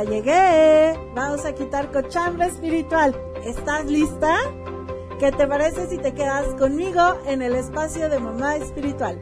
[0.00, 0.98] Ya llegué.
[1.14, 3.14] Vamos a quitar cochambre espiritual.
[3.44, 4.34] ¿Estás lista?
[5.18, 9.20] ¿Qué te parece si te quedas conmigo en el espacio de mamá espiritual?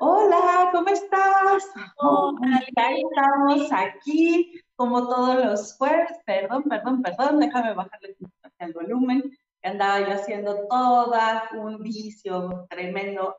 [0.00, 1.70] Hola, ¿cómo estás?
[1.98, 6.18] Hola, estamos aquí como todos los jueves.
[6.24, 8.16] Perdón, perdón, perdón, déjame bajarle
[8.58, 9.22] el volumen.
[9.62, 13.36] Andaba yo haciendo toda un vicio tremendo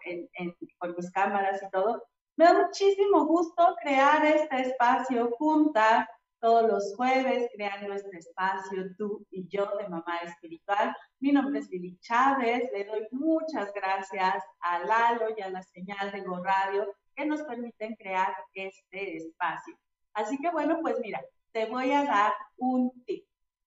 [0.77, 2.03] con mis cámaras y todo.
[2.37, 6.07] Me da muchísimo gusto crear este espacio junta
[6.39, 10.95] todos los jueves, creando este espacio tú y yo de Mamá Espiritual.
[11.19, 12.69] Mi nombre es Lili Chávez.
[12.71, 17.41] Le doy muchas gracias a Lalo y a la señal de Go Radio que nos
[17.41, 19.75] permiten crear este espacio.
[20.13, 21.19] Así que bueno, pues mira,
[21.51, 23.25] te voy a dar un tip.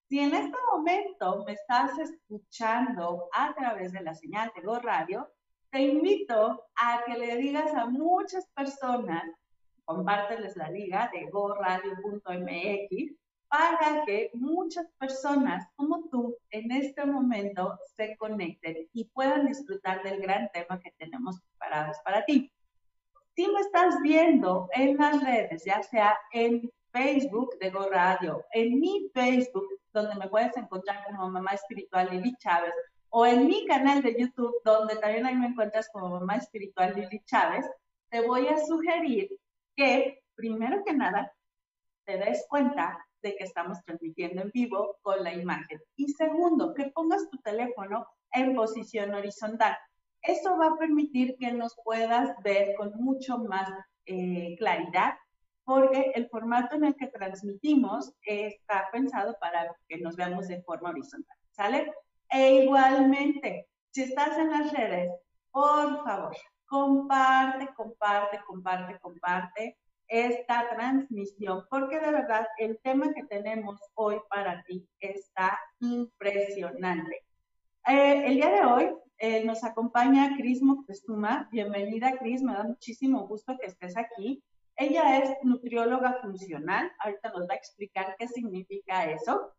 [0.09, 5.29] Si en este momento me estás escuchando a través de la señal de Go Radio,
[5.71, 9.25] te invito a que le digas a muchas personas,
[9.85, 13.15] compárteles la liga de goradio.mx
[13.49, 20.21] para que muchas personas como tú en este momento se conecten y puedan disfrutar del
[20.21, 22.53] gran tema que tenemos preparados para ti.
[23.35, 28.79] Si me estás viendo en las redes, ya sea en Facebook de Go Radio, en
[28.79, 32.73] mi Facebook, donde me puedes encontrar como Mamá Espiritual Lili Chávez,
[33.11, 37.21] o en mi canal de YouTube, donde también ahí me encuentras como Mamá Espiritual Lili
[37.25, 37.67] Chávez,
[38.09, 39.31] te voy a sugerir
[39.77, 41.33] que, primero que nada,
[42.05, 45.81] te des cuenta de que estamos transmitiendo en vivo con la imagen.
[45.97, 49.77] Y segundo, que pongas tu teléfono en posición horizontal.
[50.23, 53.69] Eso va a permitir que nos puedas ver con mucho más
[54.07, 55.15] eh, claridad,
[55.65, 60.91] porque el formato en el que transmitimos está pensado para que nos veamos de forma
[60.91, 61.37] horizontal.
[61.51, 61.93] ¿Sale?
[62.33, 65.13] E igualmente, si estás en las redes,
[65.51, 66.37] por favor,
[66.67, 69.77] comparte, comparte, comparte, comparte
[70.07, 77.25] esta transmisión, porque de verdad el tema que tenemos hoy para ti está impresionante.
[77.87, 81.49] Eh, el día de hoy eh, nos acompaña Cris Moctezuma.
[81.51, 82.43] Bienvenida, Cris.
[82.43, 84.43] Me da muchísimo gusto que estés aquí.
[84.77, 86.93] Ella es nutrióloga funcional.
[87.01, 89.53] Ahorita nos va a explicar qué significa eso.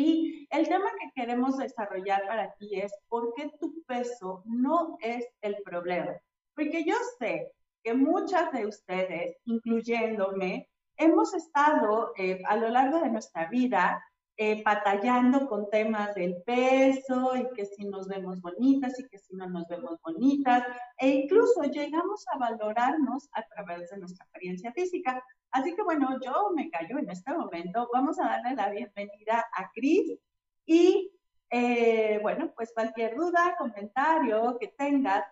[0.00, 5.26] Y el tema que queremos desarrollar para ti es por qué tu peso no es
[5.42, 6.16] el problema.
[6.54, 7.52] Porque yo sé
[7.82, 14.02] que muchas de ustedes, incluyéndome, hemos estado eh, a lo largo de nuestra vida
[14.38, 19.36] eh, batallando con temas del peso y que si nos vemos bonitas y que si
[19.36, 25.22] no nos vemos bonitas, e incluso llegamos a valorarnos a través de nuestra apariencia física.
[25.52, 27.88] Así que bueno, yo me callo en este momento.
[27.92, 30.18] Vamos a darle la bienvenida a Cris
[30.64, 31.12] y
[31.50, 35.24] eh, bueno, pues cualquier duda, comentario que tengas,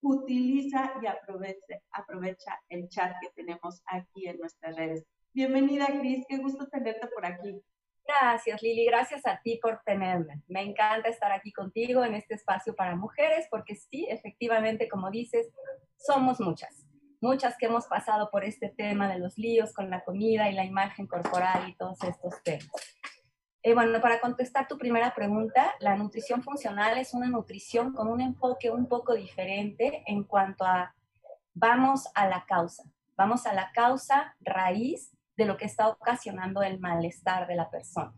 [0.00, 5.04] utiliza y aprovecha, aprovecha el chat que tenemos aquí en nuestras redes.
[5.32, 7.60] Bienvenida, Cris, qué gusto tenerte por aquí.
[8.06, 8.84] Gracias, Lili.
[8.84, 10.42] Gracias a ti por tenerme.
[10.46, 15.50] Me encanta estar aquí contigo en este espacio para mujeres, porque sí, efectivamente, como dices,
[15.96, 16.86] somos muchas.
[17.24, 20.66] Muchas que hemos pasado por este tema de los líos con la comida y la
[20.66, 22.68] imagen corporal y todos estos temas.
[23.62, 28.20] Eh, bueno, para contestar tu primera pregunta, la nutrición funcional es una nutrición con un
[28.20, 30.94] enfoque un poco diferente en cuanto a
[31.54, 32.84] vamos a la causa,
[33.16, 38.12] vamos a la causa raíz de lo que está ocasionando el malestar de la persona.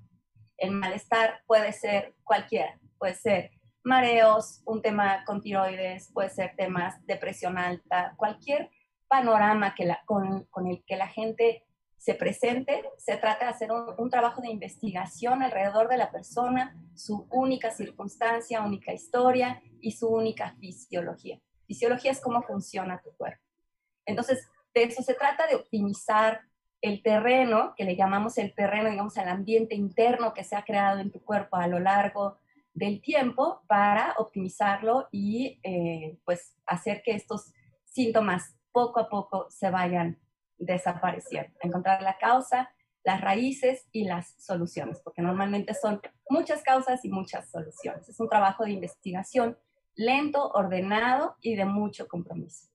[0.57, 3.53] El malestar puede ser cualquiera, puede ser
[3.85, 8.69] mareos, un tema con tiroides, puede ser temas depresión alta, cualquier
[9.09, 11.65] panorama que la, con, el que la gente
[11.97, 16.77] se presente, se trata de hacer un, un, trabajo de investigación alrededor de la persona,
[16.95, 21.41] su única circunstancia, única historia y su única fisiología.
[21.67, 23.43] Fisiología es cómo funciona tu cuerpo.
[24.05, 26.43] Entonces, de eso se trata de optimizar
[26.83, 31.01] el terreno, que le llamamos el terreno, digamos, al ambiente interno que se ha creado
[31.01, 32.39] en tu cuerpo a lo largo
[32.75, 37.53] del tiempo para optimizarlo y eh, pues hacer que estos
[37.85, 40.19] síntomas poco a poco se vayan
[40.59, 41.57] desapareciendo.
[41.63, 42.71] Encontrar la causa,
[43.05, 48.07] las raíces y las soluciones, porque normalmente son muchas causas y muchas soluciones.
[48.07, 49.57] Es un trabajo de investigación
[49.95, 52.69] lento, ordenado y de mucho compromiso.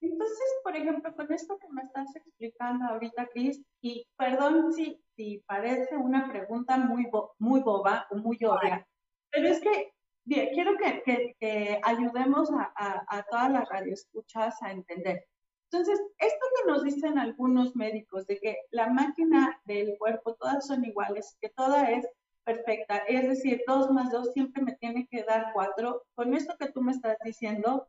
[0.00, 5.44] Entonces, por ejemplo, con esto que me estás explicando ahorita, Cris, y perdón si, si
[5.46, 7.06] parece una pregunta muy,
[7.38, 8.88] muy boba o muy obvia,
[9.30, 9.92] pero es que
[10.28, 15.24] bien, quiero que, que, ayudemos a, a, a, todas las radioescuchas a entender.
[15.70, 20.84] Entonces, esto que nos dicen algunos médicos de que la máquina del cuerpo todas son
[20.84, 22.06] iguales, que toda es
[22.44, 26.70] perfecta, es decir, dos más dos siempre me tiene que dar cuatro, con esto que
[26.70, 27.88] tú me estás diciendo,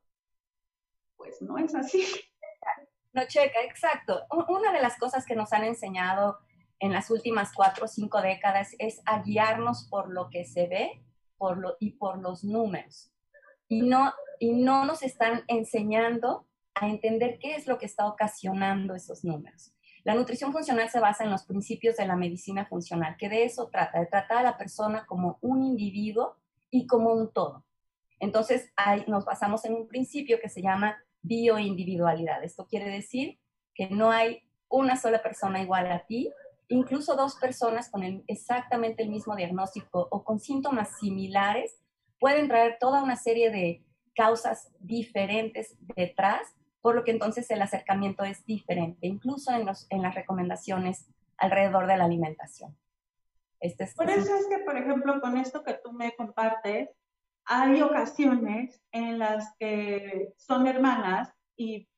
[1.15, 2.05] pues no es así.
[3.13, 4.21] No checa, exacto.
[4.49, 6.37] Una de las cosas que nos han enseñado
[6.79, 11.03] en las últimas cuatro o cinco décadas es a guiarnos por lo que se ve
[11.39, 13.11] por lo, y por los números.
[13.67, 16.45] Y no, y no nos están enseñando
[16.75, 19.73] a entender qué es lo que está ocasionando esos números.
[20.03, 23.69] La nutrición funcional se basa en los principios de la medicina funcional, que de eso
[23.69, 26.37] trata, de tratar a la persona como un individuo
[26.69, 27.65] y como un todo.
[28.19, 32.43] Entonces, ahí nos basamos en un principio que se llama bioindividualidad.
[32.43, 33.39] Esto quiere decir
[33.73, 36.31] que no hay una sola persona igual a ti,
[36.69, 41.77] incluso dos personas con exactamente el mismo diagnóstico o con síntomas similares
[42.19, 43.83] pueden traer toda una serie de
[44.15, 46.41] causas diferentes detrás
[46.81, 51.07] por lo que entonces el acercamiento es diferente, incluso en, los, en las recomendaciones
[51.37, 52.77] alrededor de la alimentación.
[53.59, 56.89] Este por eso es que, por ejemplo, con esto que tú me compartes,
[57.43, 61.89] hay ocasiones en las que son hermanas y,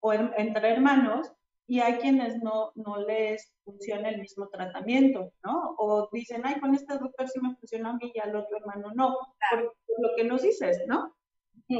[0.00, 1.32] o entre hermanos
[1.70, 5.76] y hay quienes no, no les funciona el mismo tratamiento, ¿no?
[5.78, 8.90] O dicen, ay, con este doctor sí me funciona a mí y al otro hermano
[8.92, 9.16] no,
[9.52, 11.14] por, lo que nos dices, ¿no?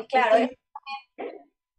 [0.09, 0.49] Claro,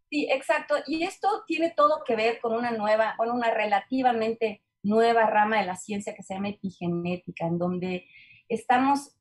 [0.09, 0.75] Sí, exacto.
[0.87, 5.67] Y esto tiene todo que ver con una nueva, con una relativamente nueva rama de
[5.67, 8.07] la ciencia que se llama epigenética, en donde
[8.49, 9.15] estamos,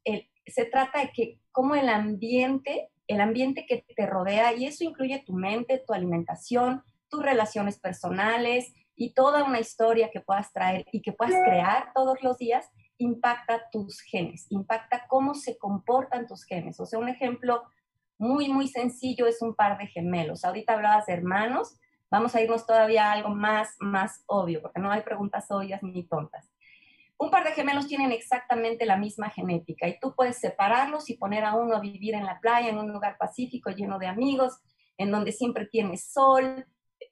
[0.46, 5.22] se trata de que como el ambiente, el ambiente que te rodea, y eso incluye
[5.25, 11.02] tu mente, tu alimentación, tus relaciones personales y toda una historia que puedas traer y
[11.02, 16.78] que puedas crear todos los días, impacta tus genes, impacta cómo se comportan tus genes.
[16.80, 17.62] O sea, un ejemplo
[18.18, 20.44] muy, muy sencillo, es un par de gemelos.
[20.44, 21.78] Ahorita hablabas de hermanos,
[22.10, 26.06] vamos a irnos todavía a algo más, más obvio, porque no hay preguntas obvias ni
[26.06, 26.52] tontas.
[27.16, 31.44] Un par de gemelos tienen exactamente la misma genética y tú puedes separarlos y poner
[31.44, 34.58] a uno a vivir en la playa, en un lugar pacífico lleno de amigos,
[34.98, 36.66] en donde siempre tiene sol,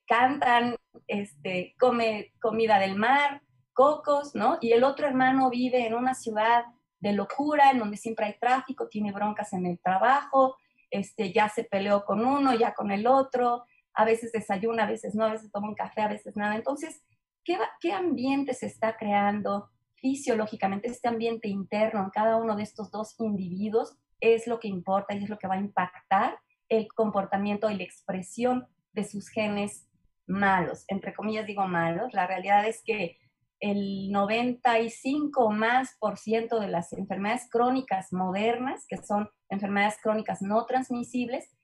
[0.08, 0.74] cantan,
[1.06, 4.58] este, come comida del mar, cocos, ¿no?
[4.60, 6.64] Y el otro hermano vive en una ciudad
[6.98, 10.56] de locura, en donde siempre hay tráfico, tiene broncas en el trabajo,
[10.90, 13.64] este, ya se peleó con uno, ya con el otro,
[13.94, 16.56] a veces desayuna, a veces no, a veces toma un café, a veces nada.
[16.56, 17.02] Entonces,
[17.44, 20.88] ¿qué, qué ambiente se está creando fisiológicamente?
[20.88, 25.22] Este ambiente interno en cada uno de estos dos individuos es lo que importa y
[25.22, 26.38] es lo que va a impactar
[26.68, 29.87] el comportamiento y la expresión de sus genes
[30.28, 30.84] malos.
[30.88, 33.18] Entre comillas digo malos, la realidad es que
[33.60, 40.64] el 95 más por ciento de las enfermedades crónicas modernas, que son enfermedades crónicas no
[40.66, 41.56] transmisibles,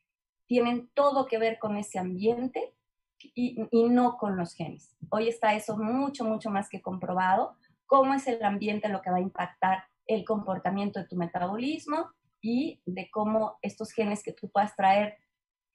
[0.46, 2.75] tienen todo que ver con ese ambiente
[3.20, 4.96] y, y, no con los genes.
[5.08, 7.56] Hoy está eso mucho, mucho más que comprobado,
[7.87, 12.11] cómo es el ambiente lo que va a impactar el comportamiento de tu metabolismo
[12.43, 15.16] y de cómo estos genes que tú puedas traer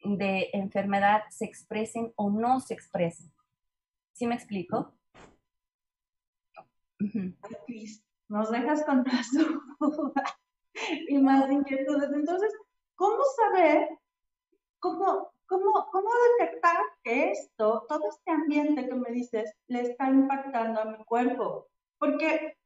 [0.03, 3.31] de enfermedad se expresen o no se expresen.
[4.13, 4.93] ¿Sí me explico?
[8.27, 9.29] nos dejas con más
[11.07, 12.11] y más inquietudes.
[12.13, 12.53] Entonces,
[12.95, 13.89] ¿cómo saber,
[14.79, 20.81] cómo, cómo, cómo detectar que esto, todo este ambiente que me dices, le está impactando
[20.81, 21.67] a mi cuerpo?
[21.97, 22.57] Porque,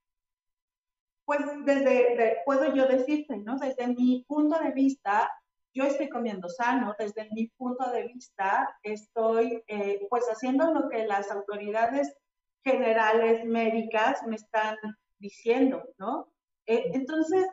[1.26, 3.58] pues, desde, puedo yo decirte, ¿no?
[3.58, 5.30] Desde mi punto de vista,
[5.74, 11.06] yo estoy comiendo sano, desde mi punto de vista, estoy, eh, pues, haciendo lo que
[11.06, 12.16] las autoridades
[12.64, 14.78] generales médicas me están
[15.20, 16.32] diciendo, ¿no?
[16.68, 17.48] Eh, entonces,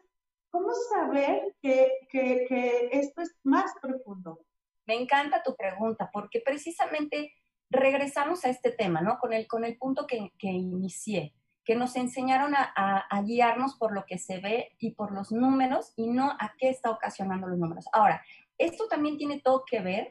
[0.51, 4.41] ¿cómo saber que, que, esto es más profundo?
[4.87, 7.33] Me encanta tu pregunta, porque precisamente
[7.71, 9.19] regresamos a este tema, ¿no?
[9.19, 11.35] Con el, con el punto que, que inicié,
[11.71, 15.93] que nos enseñaron a, a, guiarnos por lo que se ve y por los números
[15.95, 17.85] y no a qué está ocasionando los números.
[17.93, 18.21] Ahora,
[18.59, 20.11] esto también tiene todo que ver.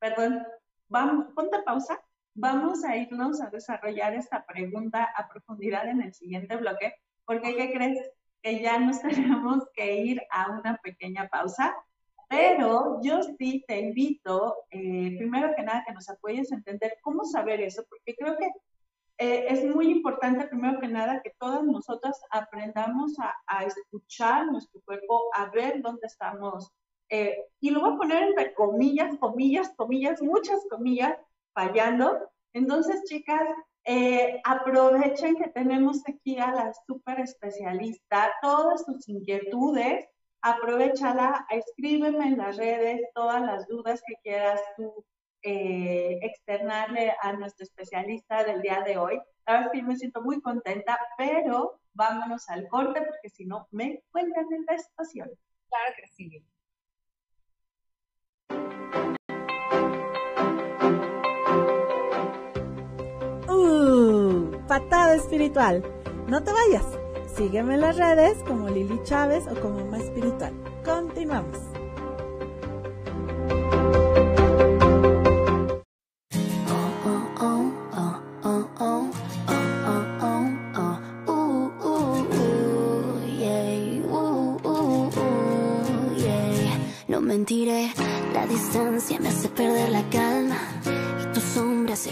[0.00, 0.44] Perdón,
[0.88, 2.00] vamos, ponte pausa
[2.34, 6.92] Vamos a irnos a desarrollar esta pregunta a profundidad en el siguiente bloque,
[7.24, 8.10] porque ¿qué crees?
[8.42, 11.72] Que ya nos tenemos que ir a una pequeña pausa,
[12.28, 17.24] pero yo sí te invito, eh, primero que nada, que nos apoyes a entender cómo
[17.24, 18.50] saber eso, porque creo que
[19.18, 23.14] eh, es muy importante, primero que nada, que todas nosotras aprendamos
[23.46, 26.70] a, escuchar nuestro cuerpo, a ver dónde estamos.
[27.10, 31.16] Eh, y lo voy a poner entre comillas, comillas, comillas, muchas comillas,
[31.54, 32.28] fallando.
[32.52, 33.42] Entonces, chicas,
[33.84, 40.08] eh, aprovechen que tenemos aquí a la super especialista, todas sus inquietudes,
[40.42, 45.04] aprovechala, escríbeme en las redes todas las dudas que quieras tú
[45.44, 49.20] eh, externarle a nuestro especialista del día de hoy.
[49.46, 54.46] Ahora sí me siento muy contenta, pero vámonos al corte porque si no me cuentan
[54.50, 55.30] en la estación.
[55.68, 56.44] Claro que sí.
[64.74, 65.84] patada espiritual.
[66.26, 66.84] No te vayas.
[67.36, 70.52] Sígueme en las redes como Lili Chávez o como Mamá Espiritual.
[70.84, 71.73] Continuamos.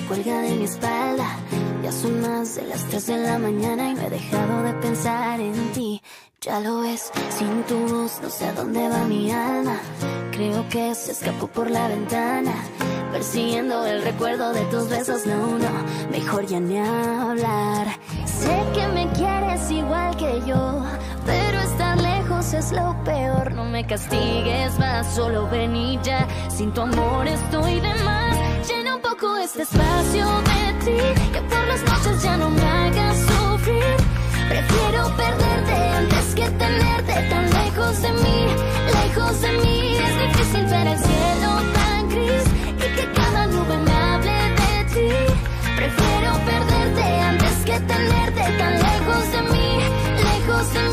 [0.09, 1.37] Cuelga de mi espalda.
[1.83, 5.41] Ya son más de las 3 de la mañana y no he dejado de pensar
[5.41, 6.03] en ti.
[6.41, 9.79] Ya lo ves, sin tu voz no sé a dónde va mi alma.
[10.33, 12.53] Creo que se escapó por la ventana,
[13.13, 15.25] persiguiendo el recuerdo de tus besos.
[15.27, 15.71] No, no,
[16.11, 17.87] mejor ya ni hablar.
[18.25, 20.83] Sé que me quieres igual que yo,
[21.25, 23.53] pero estar lejos es lo peor.
[23.55, 26.27] No me castigues más, solo ven y ya.
[26.49, 28.52] Sin tu amor estoy de más.
[29.23, 33.97] Este espacio de ti, que por las noches ya no me hagas sufrir.
[34.49, 38.47] Prefiero perderte antes que tenerte tan lejos de mí,
[38.93, 39.97] lejos de mí.
[39.97, 42.45] Es difícil ver el cielo tan gris
[42.79, 45.15] y que cada nube me hable de ti.
[45.77, 49.79] Prefiero perderte antes que tenerte tan lejos de mí,
[50.17, 50.92] lejos de mí.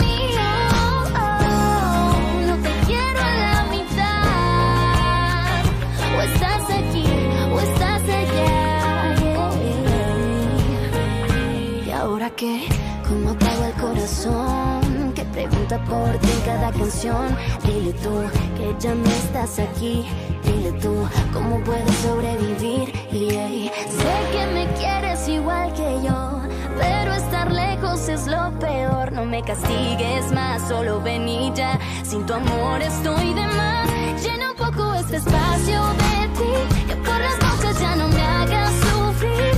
[12.39, 12.67] Qué?
[13.05, 15.13] ¿Cómo apago el corazón?
[15.13, 17.35] Que pregunta por ti en cada canción.
[17.65, 18.23] Dile tú
[18.55, 20.05] que ya no estás aquí.
[20.45, 20.93] Dile tú
[21.33, 22.93] cómo puedes sobrevivir.
[23.11, 26.39] Y ey, sé que me quieres igual que yo.
[26.77, 29.11] Pero estar lejos es lo peor.
[29.11, 31.77] No me castigues más, solo ven y ya.
[32.03, 34.23] Sin tu amor estoy de más.
[34.23, 36.87] Llena un poco este espacio de ti.
[36.87, 39.53] Que por las noches ya no me hagas sufrir.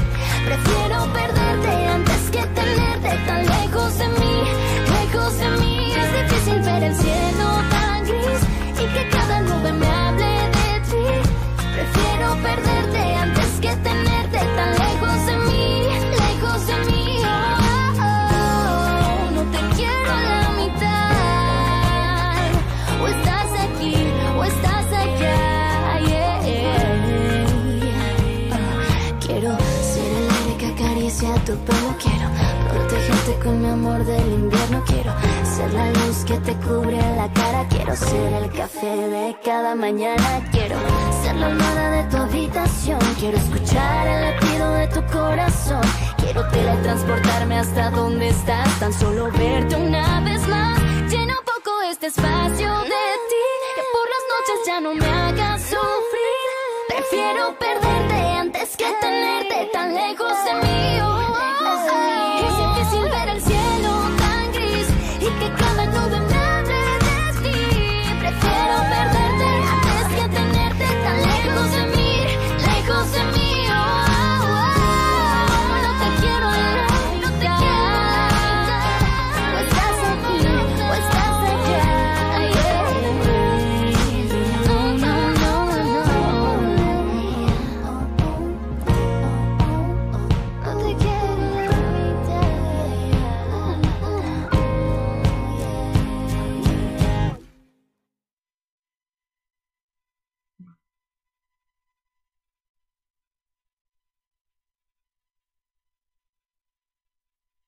[0.46, 2.11] Prefiero perderte antes
[2.53, 4.43] tenerte tan lejos de mí,
[4.98, 5.93] lejos de mí.
[5.93, 8.41] Es difícil ver el cielo tan gris
[8.81, 11.29] y que cada nube me hable de ti.
[11.75, 14.81] Prefiero perderte antes que tenerte tan lejos
[33.43, 34.83] con mi amor del invierno.
[34.86, 37.67] Quiero ser la luz que te cubre la cara.
[37.69, 40.50] Quiero ser el café de cada mañana.
[40.51, 40.75] Quiero
[41.24, 43.00] ser la almohada de tu habitación.
[43.19, 45.81] Quiero escuchar el latido de tu corazón.
[46.17, 48.79] Quiero teletransportarme hasta donde estás.
[48.79, 50.79] Tan solo verte una vez más.
[51.10, 53.45] Llena un poco este espacio de ti.
[53.75, 56.48] Que por las noches ya no me hagas sufrir.
[56.89, 61.21] Prefiero perderte antes que tenerte tan lejos de mí.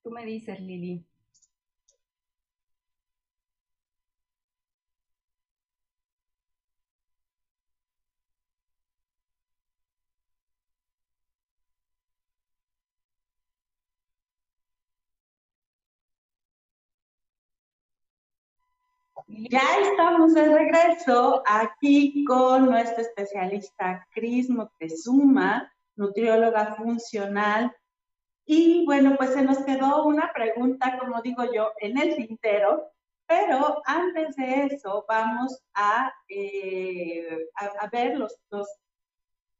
[0.04, 1.02] Tú me dices, Lili.
[19.26, 27.74] Ya estamos de regreso aquí con nuestra especialista Cris Moctezuma, nutrióloga funcional.
[28.46, 32.90] Y bueno, pues se nos quedó una pregunta, como digo yo, en el tintero,
[33.26, 38.68] pero antes de eso vamos a, eh, a, ver los, los,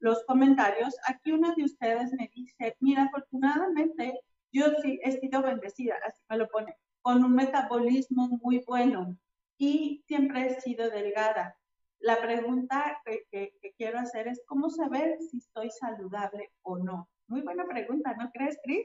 [0.00, 0.94] los comentarios.
[1.06, 4.20] Aquí uno de ustedes me dice, mira, afortunadamente
[4.52, 9.16] yo sí he sido bendecida, así me lo pone, con un metabolismo muy bueno
[9.58, 11.58] y siempre he sido delgada.
[11.98, 17.08] La pregunta que, que, quiero hacer es cómo saber si estoy saludable o no.
[17.28, 18.84] Muy buena pregunta, ¿no crees, Cris?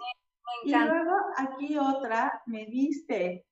[0.64, 3.46] Y luego aquí otra me dice,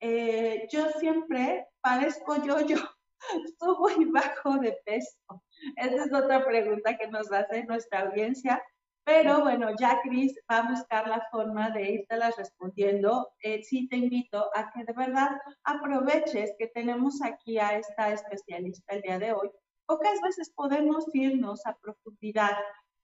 [0.00, 2.76] eh, yo siempre parezco yo-yo,
[3.58, 5.42] subo y bajo de peso.
[5.76, 8.62] Esa es otra pregunta que nos hace nuestra audiencia.
[9.04, 13.32] Pero bueno, ya Cris va a buscar la forma de irtelas respondiendo.
[13.40, 15.30] Eh, sí te invito a que de verdad
[15.64, 19.50] aproveches que tenemos aquí a esta especialista el día de hoy.
[19.86, 22.56] Pocas veces podemos irnos a profundidad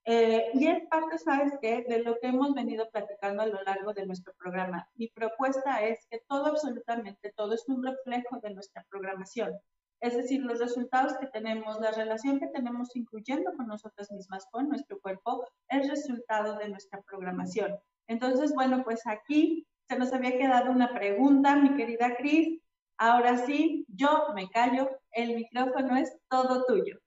[0.05, 1.85] eh, y es parte, ¿sabes qué?
[1.89, 4.89] De lo que hemos venido platicando a lo largo de nuestro programa.
[4.95, 9.53] Mi propuesta es que todo, absolutamente todo, es un reflejo de nuestra programación.
[10.01, 14.69] Es decir, los resultados que tenemos, la relación que tenemos incluyendo con nosotras mismas, con
[14.69, 17.77] nuestro cuerpo, es resultado de nuestra programación.
[18.07, 22.61] Entonces, bueno, pues aquí se nos había quedado una pregunta, mi querida Cris.
[22.97, 26.99] Ahora sí, yo me callo, el micrófono es todo tuyo.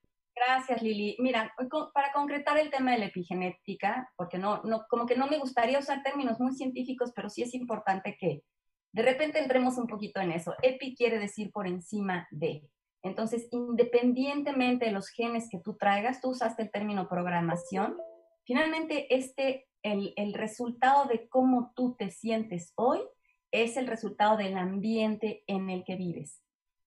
[0.46, 1.16] Gracias, Lili.
[1.18, 1.54] Mira,
[1.94, 5.78] para concretar el tema de la epigenética, porque no, no, como que no me gustaría
[5.78, 8.42] usar términos muy científicos, pero sí es importante que
[8.92, 10.54] de repente entremos un poquito en eso.
[10.62, 12.68] Epi quiere decir por encima de.
[13.02, 17.96] Entonces, independientemente de los genes que tú traigas, tú usaste el término programación,
[18.44, 23.00] finalmente este, el, el resultado de cómo tú te sientes hoy
[23.50, 26.41] es el resultado del ambiente en el que vives.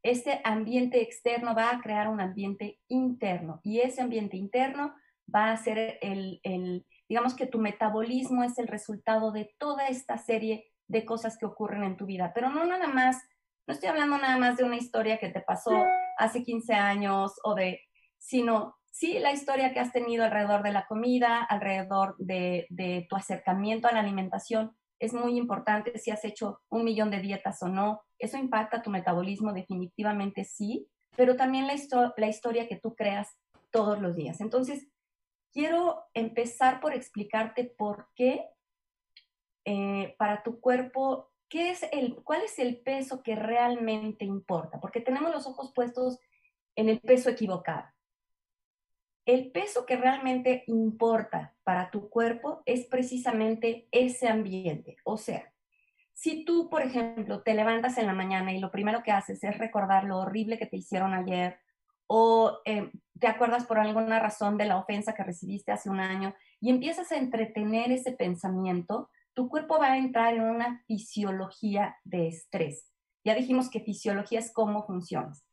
[0.05, 4.93] Este ambiente externo va a crear un ambiente interno y ese ambiente interno
[5.33, 10.19] va a ser el, el, digamos que tu metabolismo es el resultado de toda esta
[10.19, 13.17] serie de cosas que ocurren en tu vida, pero no nada más
[13.65, 15.71] no estoy hablando nada más de una historia que te pasó
[16.19, 17.81] hace 15 años o de,
[18.19, 23.15] sino sí la historia que has tenido alrededor de la comida, alrededor de, de tu
[23.15, 24.77] acercamiento a la alimentación.
[24.99, 28.01] Es muy importante si has hecho un millón de dietas o no.
[28.17, 31.73] Eso impacta tu metabolismo definitivamente sí, pero también la,
[32.27, 33.37] historia que tú creas
[33.71, 34.41] todos los días.
[34.41, 34.87] Entonces,
[35.51, 38.46] quiero empezar por explicarte por qué
[39.65, 44.79] eh, para tu cuerpo ¿qué es el, ¿cuál es el peso que realmente importa?
[44.79, 46.20] Porque tenemos los ojos puestos
[46.75, 47.85] en el peso equivocado.
[49.25, 54.98] El peso que realmente importa para tu cuerpo es precisamente ese ambiente.
[55.03, 55.51] O sea,
[56.14, 59.57] si tú, por ejemplo, te levantas en la mañana y lo primero que haces es
[59.57, 61.59] recordar lo horrible que te hicieron ayer,
[62.07, 66.35] o eh, te acuerdas por alguna razón de la ofensa que recibiste hace un año
[66.61, 72.27] y empiezas a entretener ese pensamiento, tu cuerpo va a entrar en una fisiología de
[72.27, 72.92] estrés.
[73.24, 75.44] Ya dijimos que fisiología es cómo funcionas.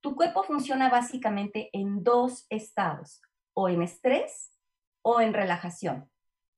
[0.00, 3.20] Tu cuerpo funciona básicamente en dos estados,
[3.58, 4.52] o en estrés
[5.02, 6.08] o en relajación.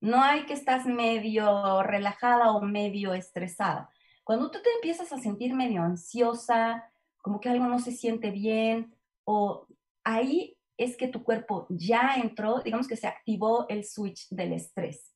[0.03, 3.89] No hay que estás medio relajada o medio estresada.
[4.23, 6.91] Cuando tú te empiezas a sentir medio ansiosa,
[7.23, 9.67] como que algo no se siente bien, o
[10.05, 15.15] ahí es que tu cuerpo ya entró, digamos que se activó el switch del estrés.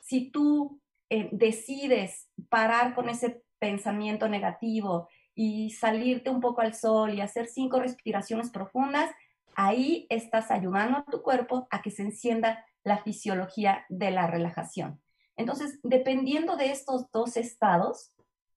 [0.00, 7.14] Si tú eh, decides parar con ese pensamiento negativo y salirte un poco al sol
[7.14, 9.10] y hacer cinco respiraciones profundas,
[9.56, 15.00] ahí estás ayudando a tu cuerpo a que se encienda la fisiología de la relajación.
[15.36, 18.12] Entonces, dependiendo de estos dos estados,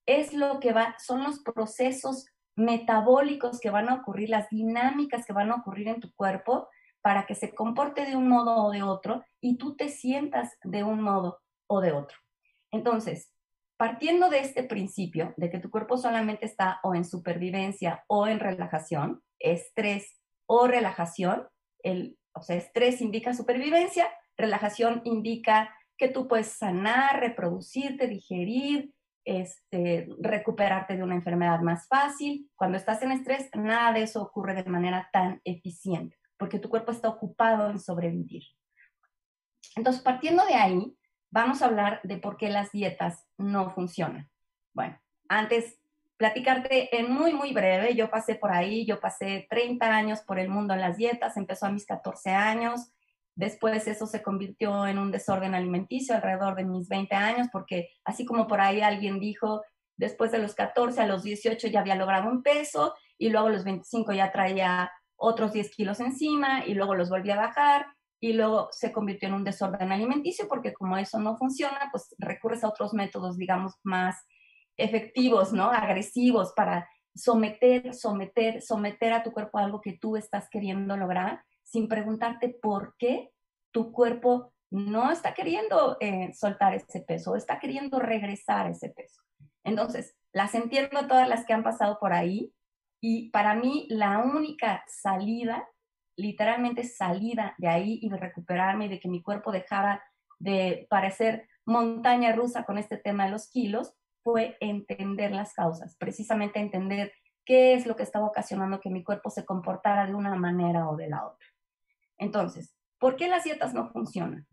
[0.06, 5.34] es lo que va, son los procesos metabólicos que van a ocurrir, las dinámicas que
[5.34, 6.68] van a ocurrir en tu cuerpo
[7.02, 10.84] para que se comporte de un modo o de otro y tú te sientas de
[10.84, 12.18] un modo o de otro.
[12.72, 13.32] Entonces,
[13.78, 18.40] partiendo de este principio de que tu cuerpo solamente está o en supervivencia o en
[18.40, 21.48] relajación, estrés o relajación,
[21.84, 28.94] el, o sea, estrés indica supervivencia, relajación indica que tú puedes sanar, reproducirte, digerir,
[29.26, 32.50] este, recuperarte de una enfermedad más fácil.
[32.56, 36.92] Cuando estás en estrés, nada de eso ocurre de manera tan eficiente, porque tu cuerpo
[36.92, 38.44] está ocupado en sobrevivir.
[39.76, 40.98] Entonces, partiendo de ahí,
[41.30, 44.30] vamos a hablar de por qué las dietas no funcionan.
[44.74, 45.80] Bueno, antes
[46.18, 50.50] platicarte en muy, muy breve, yo pasé por ahí, yo pasé 30 años por el
[50.50, 52.92] mundo en las dietas, empezó a mis 14 años,
[53.36, 58.26] después eso se convirtió en un desorden alimenticio alrededor de mis 20 años, porque así
[58.26, 59.64] como por ahí alguien dijo,
[59.96, 63.52] después de los 14 a los 18 ya había logrado un peso y luego a
[63.52, 67.88] los 25 ya traía otros 10 kilos encima y luego los volví a bajar
[68.20, 72.64] y luego se convirtió en un desorden alimenticio porque como eso no funciona, pues recurres
[72.64, 74.16] a otros métodos, digamos, más
[74.76, 75.72] efectivos, ¿no?
[75.72, 81.44] Agresivos para someter, someter, someter a tu cuerpo a algo que tú estás queriendo lograr
[81.64, 83.32] sin preguntarte por qué
[83.72, 89.22] tu cuerpo no está queriendo eh, soltar ese peso, está queriendo regresar ese peso.
[89.64, 92.54] Entonces, las entiendo todas las que han pasado por ahí
[93.02, 95.68] y para mí la única salida
[96.18, 100.04] literalmente salida de ahí y recuperarme y de que mi cuerpo dejara
[100.40, 106.60] de parecer montaña rusa con este tema de los kilos, fue entender las causas, precisamente
[106.60, 107.14] entender
[107.46, 110.98] qué es lo que estaba ocasionando que mi cuerpo se comportara de una manera o
[110.98, 111.48] de la otra.
[112.18, 114.46] Entonces, ¿por qué las dietas no funcionan?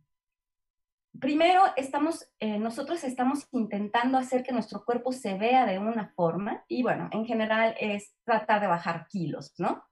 [1.20, 6.64] primero estamos, eh, nosotros estamos intentando hacer que nuestro cuerpo se vea de una forma
[6.68, 9.85] y bueno, en general es tratar de bajar kilos, ¿no?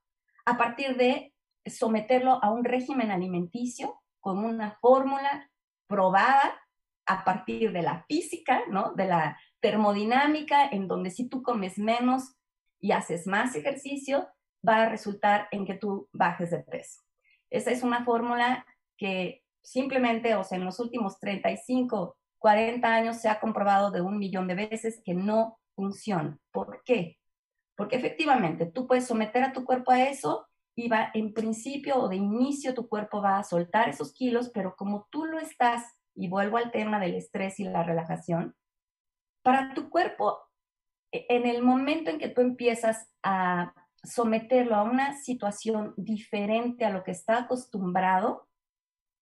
[0.44, 1.31] A partir de
[1.66, 5.50] someterlo a un régimen alimenticio con una fórmula
[5.88, 6.60] probada
[7.06, 8.92] a partir de la física, ¿no?
[8.94, 12.34] De la termodinámica, en donde si tú comes menos
[12.80, 14.28] y haces más ejercicio,
[14.66, 17.02] va a resultar en que tú bajes de peso.
[17.50, 18.64] Esa es una fórmula
[18.96, 24.18] que simplemente, o sea, en los últimos 35, 40 años se ha comprobado de un
[24.18, 26.38] millón de veces que no funciona.
[26.50, 27.18] ¿Por qué?
[27.76, 32.08] Porque efectivamente tú puedes someter a tu cuerpo a eso y va, en principio o
[32.08, 36.28] de inicio tu cuerpo va a soltar esos kilos, pero como tú lo estás, y
[36.28, 38.54] vuelvo al tema del estrés y la relajación,
[39.42, 40.38] para tu cuerpo,
[41.12, 46.90] e, en el momento en que tú empiezas a someterlo a una situación diferente a
[46.90, 48.48] lo que está acostumbrado,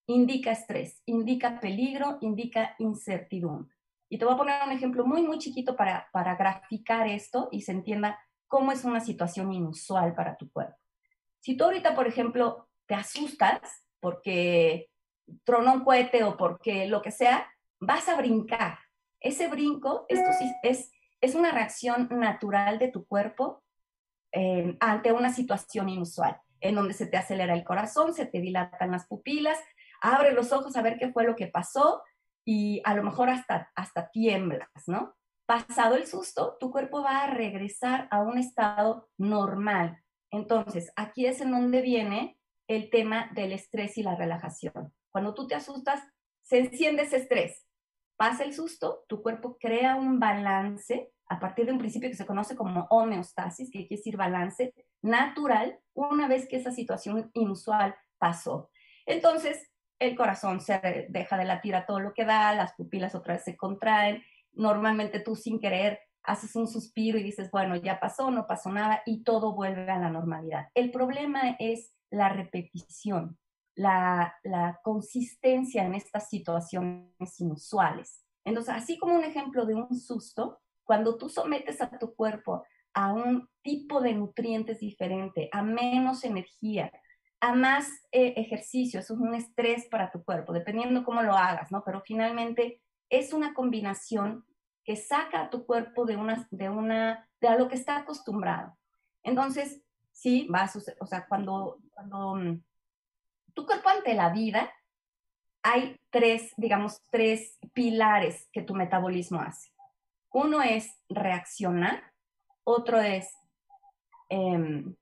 [0.07, 3.75] indica estrés, indica peligro, indica incertidumbre.
[4.09, 7.63] Y te voy a poner un ejemplo muy, muy chiquito para, para graficar esto y
[7.63, 10.80] se entienda cómo es una situación inusual para tu cuerpo.
[11.40, 13.61] Si tú ahorita, por ejemplo, te asustas
[14.00, 14.90] porque
[15.44, 17.50] tronó un cohete o porque lo que sea,
[17.81, 18.79] vas a brincar.
[19.20, 20.31] Ese brinco, esto
[20.62, 23.62] es, es una reacción natural de tu cuerpo
[24.33, 28.90] eh, ante una situación inusual, en donde se te acelera el corazón, se te dilatan
[28.90, 29.59] las pupilas,
[30.00, 32.03] abre los ojos a ver qué fue lo que pasó
[32.44, 35.14] y a lo mejor hasta, hasta tiemblas, ¿no?
[35.46, 40.00] Pasado el susto, tu cuerpo va a regresar a un estado normal.
[40.31, 42.38] Entonces, aquí es en donde viene
[42.69, 44.95] el tema del estrés y la relajación.
[45.11, 46.01] Cuando tú te asustas,
[46.43, 47.66] se enciende ese estrés.
[48.16, 52.27] Pasa el susto, tu cuerpo crea un balance a partir de un principio que se
[52.27, 58.71] conoce como homeostasis, que quiere decir balance natural, una vez que esa situación inusual pasó.
[59.07, 63.35] Entonces, el corazón se deja de latir a todo lo que da, las pupilas otra
[63.35, 68.30] vez se contraen, normalmente tú sin querer haces un suspiro y dices, bueno, ya pasó,
[68.30, 70.68] no pasó nada y todo vuelve a la normalidad.
[70.74, 73.38] El problema es la repetición,
[73.74, 78.24] la, la consistencia en estas situaciones inusuales.
[78.44, 83.12] Entonces, así como un ejemplo de un susto, cuando tú sometes a tu cuerpo a
[83.12, 86.90] un tipo de nutrientes diferente, a menos energía,
[87.40, 91.70] a más eh, ejercicio, eso es un estrés para tu cuerpo, dependiendo cómo lo hagas,
[91.70, 91.83] ¿no?
[91.85, 94.44] Pero finalmente es una combinación
[94.85, 98.77] que saca a tu cuerpo de una, de una, de a lo que está acostumbrado.
[99.23, 102.62] Entonces, sí, va a suceder, o sea, cuando, cuando mm,
[103.55, 104.73] tu cuerpo ante la vida,
[105.62, 109.71] hay tres, digamos, tres pilares que tu metabolismo hace.
[110.31, 112.12] Uno es reaccionar,
[112.64, 113.35] otro es,
[114.29, 114.95] em,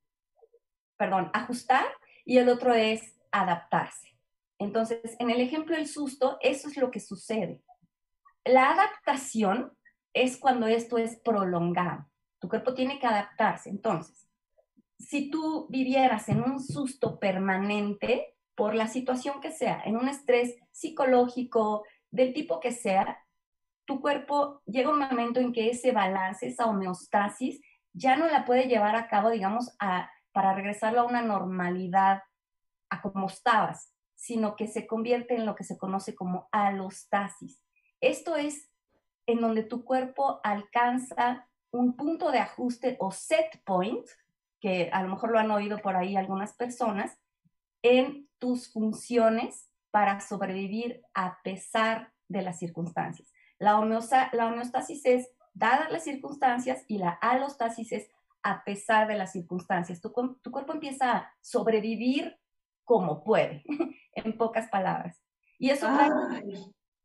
[0.97, 1.87] perdón, ajustar
[2.25, 4.09] y el otro es adaptarse.
[4.59, 7.63] Entonces, en el ejemplo del susto, eso es lo que sucede.
[8.49, 9.77] La adaptación
[10.15, 12.07] es cuando esto es prolongado.
[12.41, 13.69] Tu cuerpo tiene que adaptarse.
[13.69, 14.27] Entonces,
[14.99, 20.57] si tú vivieras en un susto permanente por la situación que sea, en un estrés
[20.73, 23.23] psicológico, del tipo que sea,
[23.85, 27.61] tu cuerpo llega un momento en que ese balance, esa homeostasis,
[27.93, 32.23] ya no la puede llevar a cabo, digamos, a, para regresarlo a una normalidad,
[32.89, 37.63] a como estabas, sino que se convierte en lo que se conoce como alostasis.
[38.01, 38.69] Esto es
[39.27, 44.07] en donde tu cuerpo alcanza un punto de ajuste o set point,
[44.61, 47.19] que a lo mejor lo han oído por ahí algunas personas,
[47.83, 53.33] en tus funciones para sobrevivir a pesar de las circunstancias.
[53.59, 58.11] La, homeostasis es dadas las circunstancias y la alostasis es
[58.43, 60.01] a pesar de las circunstancias.
[60.01, 62.39] Tu, cuerpo empieza a sobrevivir
[62.85, 63.65] como puede,
[64.15, 65.23] en pocas palabras.
[65.59, 66.11] Y eso trae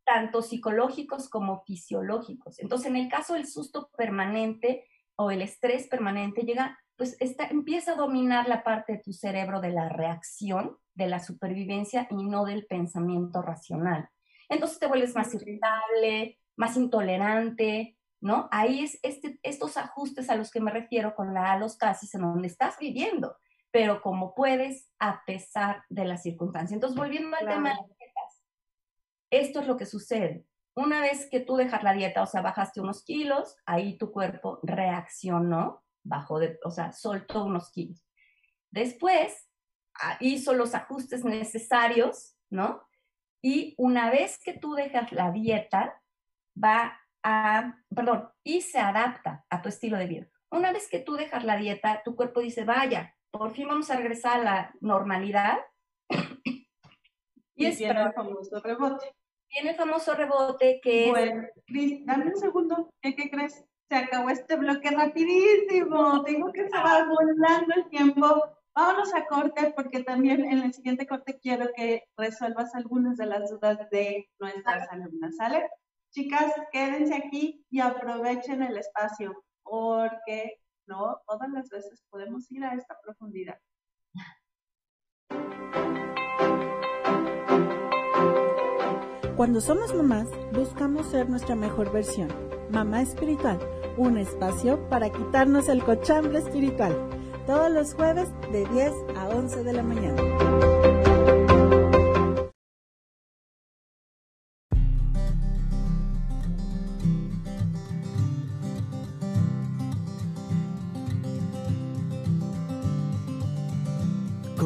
[0.05, 2.59] tanto psicológicos como fisiológicos.
[2.59, 4.85] Entonces, en el caso del susto permanente
[5.15, 9.71] o el estrés permanente, llega, pues empieza a dominar la parte de tu cerebro de
[9.71, 14.09] la reacción, de la supervivencia y no del pensamiento racional.
[14.49, 18.47] Entonces te vuelves más irritable, más intolerante, ¿no?
[18.51, 22.47] Ahí es este, estos ajustes a los que me refiero con la alostasis en donde
[22.47, 23.35] estás viviendo,
[23.71, 26.73] pero como puedes a pesar de las circunstancias.
[26.73, 27.77] Entonces, volviendo al tema
[29.39, 30.45] esto es lo que sucede.
[30.75, 34.59] Una vez que tú dejas la dieta, o sea, bajaste unos kilos, ahí tu cuerpo
[34.63, 38.07] reaccionó, bajó de, o sea, soltó unos kilos.
[38.71, 39.49] Después
[40.01, 42.81] ah, hizo los ajustes necesarios, ¿no?
[43.41, 46.01] Y una vez que tú dejas la dieta,
[46.61, 50.27] va a, perdón, y se adapta a tu estilo de vida.
[50.49, 53.97] Una vez que tú dejas la dieta, tu cuerpo dice, vaya, por fin vamos a
[53.97, 55.59] regresar a la normalidad.
[57.55, 59.15] y, es el famoso rebote.
[59.53, 62.89] Tiene el famoso rebote que bueno, Cris, dame un segundo.
[62.99, 63.63] ¿Qué, ¿Qué crees?
[63.87, 66.23] Se acabó este bloque rapidísimo.
[66.23, 68.43] Tengo que se va volando el tiempo.
[68.73, 73.51] Vámonos a corte porque también en el siguiente corte quiero que resuelvas algunas de las
[73.51, 75.69] dudas de nuestras alumnas, ¿sale?
[76.09, 82.73] Chicas, quédense aquí y aprovechen el espacio porque no todas las veces podemos ir a
[82.73, 83.59] esta profundidad.
[89.35, 92.27] Cuando somos mamás, buscamos ser nuestra mejor versión.
[92.69, 93.57] Mamá Espiritual,
[93.97, 96.95] un espacio para quitarnos el cochambre espiritual.
[97.47, 100.21] Todos los jueves de 10 a 11 de la mañana.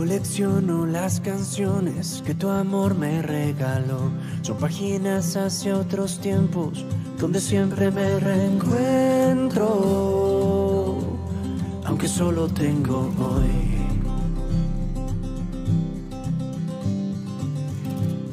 [0.08, 4.10] Colecciono las canciones que tu amor me regaló.
[4.42, 6.86] Son páginas hacia otros tiempos
[7.20, 9.66] donde siempre me reencuentro.
[11.84, 13.52] Aunque solo tengo hoy.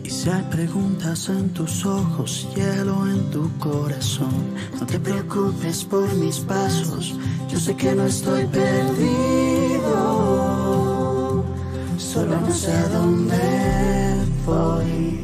[0.05, 6.15] Y si hay preguntas en tus ojos, hielo en tu corazón, no te preocupes por
[6.15, 7.17] mis pasos.
[7.49, 9.54] Yo sé que no estoy perdido
[12.15, 13.37] solo no sé a dónde
[14.47, 15.21] voy.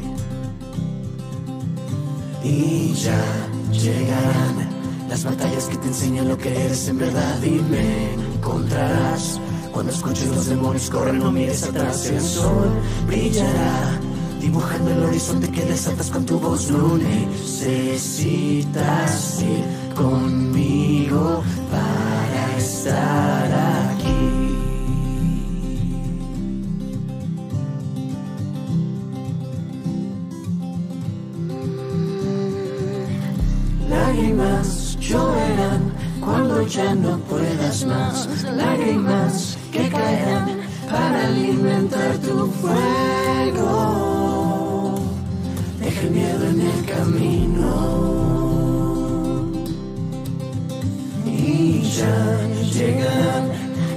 [2.43, 3.23] Y ya
[3.71, 4.69] llegarán
[5.07, 9.39] las batallas que te enseñan lo que eres en verdad y me encontrarás.
[9.71, 12.69] Cuando escuches los demonios corren, no mires atrás, el sol
[13.07, 13.97] brillará.
[14.41, 18.21] Dibujando el horizonte que desatas con tu voz, no necesitas
[19.41, 19.63] ir
[19.95, 23.60] conmigo para estar
[34.11, 38.27] lágrimas lloverán cuando ya no puedas más.
[38.43, 43.69] Lágrimas que caerán para alimentar tu fuego.
[45.79, 47.71] Deja el miedo en el camino.
[51.25, 52.39] Y ya
[52.73, 53.49] llegarán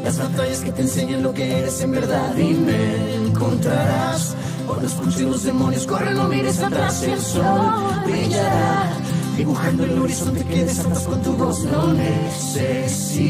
[0.05, 4.37] las batallas que te enseñan lo que eres en verdad y me encontrarás.
[4.66, 7.72] Cuando escuches los demonios, corre, no mires atrás, el sol
[8.07, 8.92] brillará
[9.37, 11.64] dibujando el horizonte que desatas con tu voz.
[11.64, 13.29] No necesito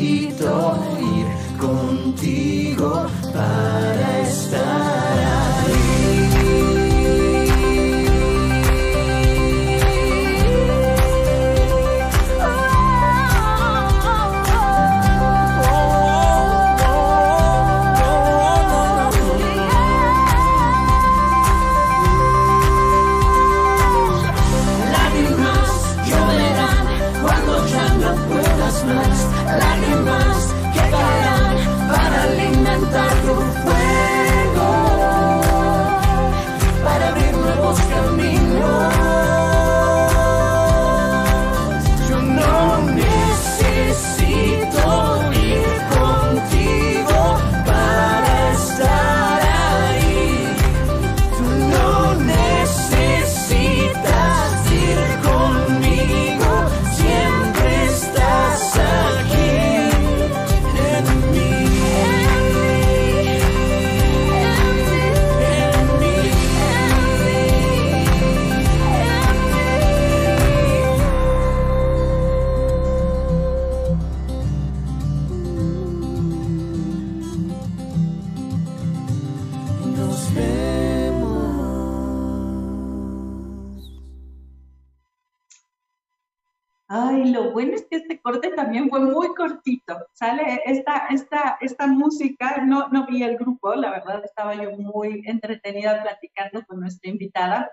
[1.00, 1.26] ir
[1.58, 5.43] contigo para estar
[88.74, 90.60] también fue muy cortito, ¿sale?
[90.64, 96.02] Esta, esta, esta música, no, no vi el grupo, la verdad estaba yo muy entretenida
[96.02, 97.70] platicando con nuestra invitada.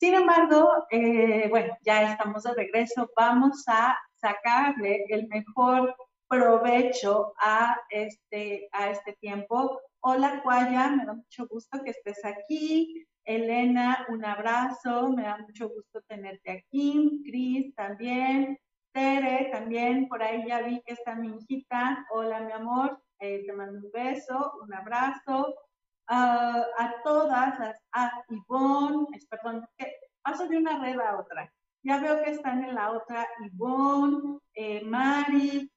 [0.00, 5.94] Sin embargo, eh, bueno, ya estamos de regreso, vamos a sacarle el mejor
[6.28, 9.78] provecho a este, a este tiempo.
[10.00, 13.06] Hola, Cuaya, me da mucho gusto que estés aquí.
[13.24, 17.22] Elena, un abrazo, me da mucho gusto tenerte aquí.
[17.26, 18.58] Cris, también.
[19.52, 22.04] También por ahí ya vi que está mi hijita.
[22.10, 23.00] Hola, mi amor.
[23.20, 25.54] Eh, te mando un beso, un abrazo.
[26.08, 29.64] Ah, a todas, a, Ivonne, es, perdón,
[30.22, 31.52] paso de una red a otra.
[31.84, 35.70] Ya veo que están en la otra Ivonne, eh, Mari,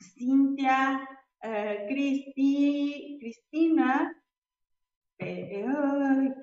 [0.00, 1.06] Cintia,
[1.42, 4.16] eh, Cristi, Cristina.
[5.18, 5.66] Eh,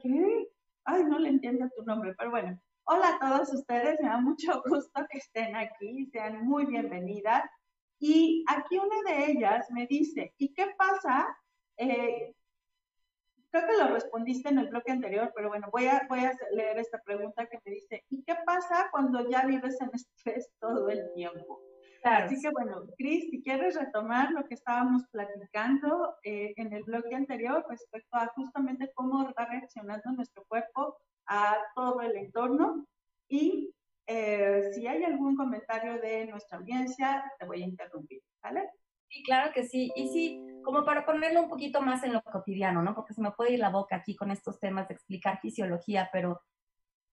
[0.02, 0.48] ¿Qué?
[0.86, 2.60] Ay, no le entiendo tu nombre, pero bueno.
[2.86, 7.50] Hola a todos ustedes, me da mucho gusto que estén aquí, sean muy bienvenidas.
[7.98, 11.34] Y aquí una de ellas me dice, ¿y qué pasa?
[11.78, 12.36] Eh,
[13.50, 16.78] creo que lo respondiste en el bloque anterior, pero bueno, voy a, voy a leer
[16.78, 21.14] esta pregunta que me dice, ¿y qué pasa cuando ya vives en estrés todo el
[21.14, 21.62] tiempo?
[22.04, 27.16] Así que bueno, Cris, si quieres retomar lo que estábamos platicando eh, en el bloque
[27.16, 32.86] anterior respecto a justamente cómo va reaccionando nuestro cuerpo a todo el entorno
[33.30, 33.74] y
[34.08, 38.70] eh, si hay algún comentario de nuestra audiencia, te voy a interrumpir, ¿vale?
[39.10, 39.92] Sí, claro que sí.
[39.96, 42.94] Y sí, como para ponerlo un poquito más en lo cotidiano, ¿no?
[42.96, 46.42] Porque se me puede ir la boca aquí con estos temas de explicar fisiología, pero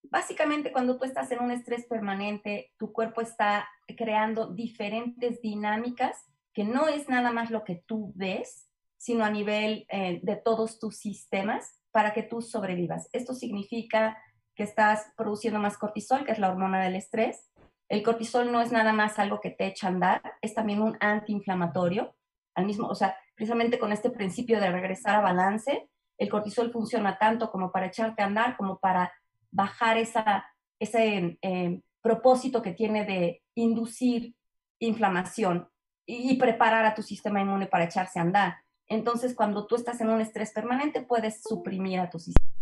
[0.03, 6.17] Básicamente, cuando tú estás en un estrés permanente, tu cuerpo está creando diferentes dinámicas
[6.53, 10.79] que no es nada más lo que tú ves, sino a nivel eh, de todos
[10.79, 13.09] tus sistemas para que tú sobrevivas.
[13.13, 14.19] Esto significa
[14.55, 17.51] que estás produciendo más cortisol, que es la hormona del estrés.
[17.89, 20.97] El cortisol no es nada más algo que te echa a andar, es también un
[21.01, 22.15] antiinflamatorio.
[22.55, 27.19] Al mismo, o sea, precisamente con este principio de regresar a balance, el cortisol funciona
[27.19, 29.13] tanto como para echarte a andar, como para
[29.51, 30.47] bajar esa,
[30.79, 34.35] ese eh, propósito que tiene de inducir
[34.79, 35.69] inflamación
[36.07, 38.57] y, preparar a tu sistema inmune para echarse a andar.
[38.91, 42.53] Entonces, cuando tú estás en un estrés permanente, puedes suprimir a tu sistema.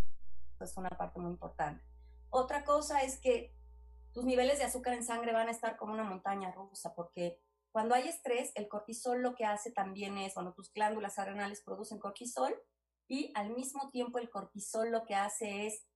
[0.61, 1.83] Es una parte muy importante.
[2.29, 3.55] Otra cosa es que
[4.13, 7.41] tus niveles de azúcar en sangre van a estar como una montaña rusa, porque
[7.73, 11.99] cuando hay estrés, el cortisol lo que hace también es, cuando tus glándulas adrenales producen
[11.99, 12.55] cortisol,
[13.09, 15.87] y al mismo tiempo el cortisol lo que hace es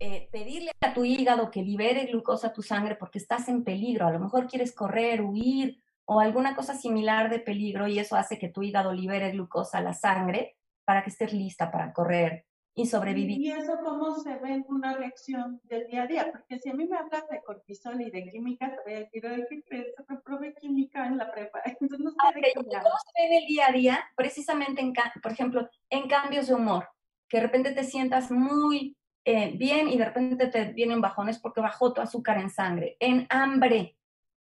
[0.00, 4.06] eh, pedirle a tu hígado que libere glucosa a tu sangre porque estás en peligro.
[4.08, 5.80] A lo mejor quieres correr, huir
[6.12, 9.80] o alguna cosa similar de peligro y eso hace que tu hígado libere glucosa a
[9.80, 13.40] la sangre para que estés lista para correr y sobrevivir.
[13.40, 16.28] ¿Y eso cómo se ve en una lección del día a día?
[16.32, 19.62] Porque si a mí me hablas de cortisol y de química, te voy a decir,
[19.62, 19.94] ¿qué crees?
[20.24, 21.60] Probé química en la prepa.
[21.64, 22.16] Entonces no sé
[22.54, 24.04] ¿Cómo se ve en el día a día?
[24.16, 24.92] Precisamente, en,
[25.22, 26.88] por ejemplo, en cambios de humor.
[27.28, 31.60] Que de repente te sientas muy eh, bien y de repente te vienen bajones porque
[31.60, 33.96] bajó tu azúcar en sangre, en hambre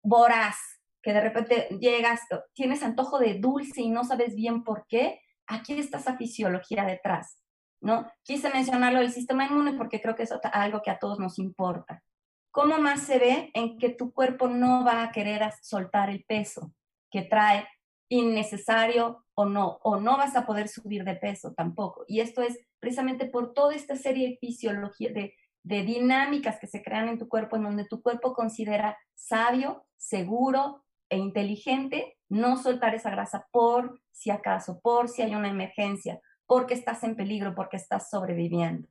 [0.03, 0.74] voraz,
[1.05, 2.21] que de repente llegas,
[2.55, 7.39] tienes antojo de dulce y no sabes bien por qué, aquí está esa fisiología detrás,
[7.83, 8.11] ¿no?
[8.23, 12.03] Quise mencionarlo del sistema inmune porque creo que es algo que a todos nos importa.
[12.51, 16.73] ¿Cómo más se ve en que tu cuerpo no va a querer soltar el peso
[17.11, 17.69] que trae
[18.09, 22.05] innecesario o no, o no vas a poder subir de peso tampoco.
[22.07, 26.83] Y esto es precisamente por toda esta serie de fisiología, de, de dinámicas que se
[26.83, 30.84] crean en tu cuerpo, en donde tu cuerpo considera sabio, seguro
[31.15, 36.75] e inteligente no soltar esa grasa por si acaso, por si hay una emergencia, porque
[36.75, 38.89] estás en peligro, porque estás sobreviviendo.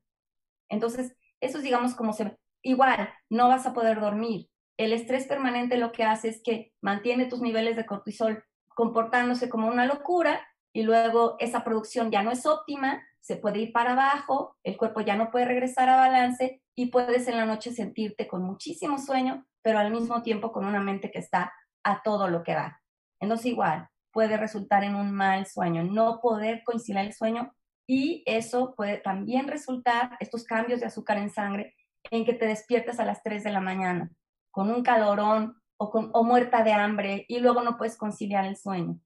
[0.69, 2.37] Entonces, eso es, digamos, como se...
[2.61, 4.47] Igual, no vas a poder dormir.
[4.77, 9.67] El estrés permanente lo que hace es que mantiene tus niveles de cortisol comportándose como
[9.67, 10.39] una locura
[10.71, 15.01] y luego esa producción ya no es óptima, se puede ir para abajo, el cuerpo
[15.01, 19.45] ya no puede regresar a balance y puedes en la noche sentirte con muchísimo sueño,
[19.61, 21.51] pero al mismo tiempo con una mente que está
[21.83, 22.81] a todo lo que da.
[23.19, 27.53] Entonces igual puede resultar en un mal sueño, no poder conciliar el sueño
[27.87, 31.75] y eso puede también resultar, estos cambios de azúcar en sangre,
[32.11, 34.11] en que te despiertas a las 3 de la mañana
[34.51, 38.55] con un calorón o, con, o muerta de hambre y luego no puedes conciliar el
[38.55, 38.99] sueño.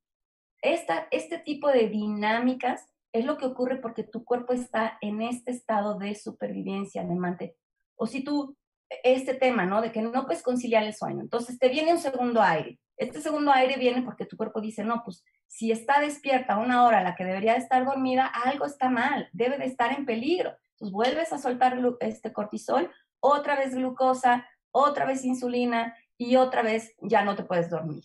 [0.61, 5.51] Esta, este tipo de dinámicas es lo que ocurre porque tu cuerpo está en este
[5.51, 7.55] estado de supervivencia, de mante.
[7.95, 8.57] O si tú,
[9.03, 9.81] este tema, ¿no?
[9.81, 11.21] De que no puedes conciliar el sueño.
[11.21, 12.79] Entonces te viene un segundo aire.
[12.97, 16.99] Este segundo aire viene porque tu cuerpo dice, no, pues si está despierta una hora
[16.99, 20.55] a la que debería estar dormida, algo está mal, debe de estar en peligro.
[20.71, 26.95] Entonces vuelves a soltar este cortisol, otra vez glucosa, otra vez insulina y otra vez
[27.01, 28.03] ya no te puedes dormir,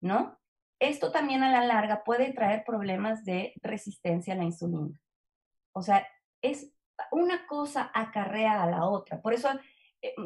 [0.00, 0.38] ¿no?
[0.78, 4.94] Esto también a la larga puede traer problemas de resistencia a la insulina.
[5.72, 6.06] O sea,
[6.42, 6.72] es
[7.12, 9.20] una cosa acarrea a la otra.
[9.20, 9.48] Por eso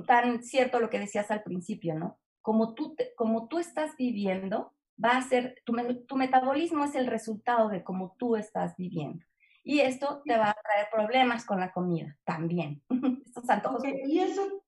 [0.07, 2.19] tan cierto lo que decías al principio, ¿no?
[2.43, 5.75] Como tú, como tú estás viviendo, va a ser, tu,
[6.07, 9.25] tu, metabolismo es el resultado de cómo tú estás viviendo.
[9.63, 12.83] Y esto te va a traer problemas con la comida también.
[13.25, 13.83] Estos antojos.
[13.85, 14.63] Y eso,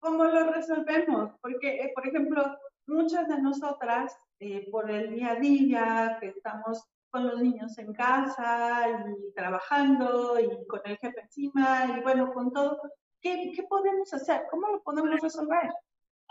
[0.00, 1.32] ¿cómo lo resolvemos?
[1.40, 6.84] Porque, eh, por ejemplo, muchas de nosotras eh, por el día a día, que estamos
[7.10, 12.52] con los niños en casa y trabajando y con el jefe encima y bueno, con
[12.52, 12.80] todo.
[13.20, 14.42] ¿Qué, qué podemos hacer?
[14.50, 15.72] ¿Cómo lo podemos resolver?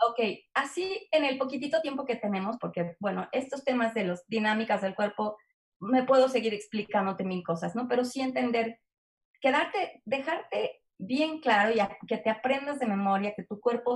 [0.00, 0.20] Ok,
[0.54, 4.94] así en el poquitito tiempo que tenemos, porque bueno, estos temas de las dinámicas del
[4.94, 5.36] cuerpo,
[5.80, 7.88] me puedo seguir explicándote mil cosas, ¿no?
[7.88, 8.80] Pero sí entender,
[9.40, 13.94] quedarte, dejarte bien claro y que te aprendas de memoria que tu cuerpo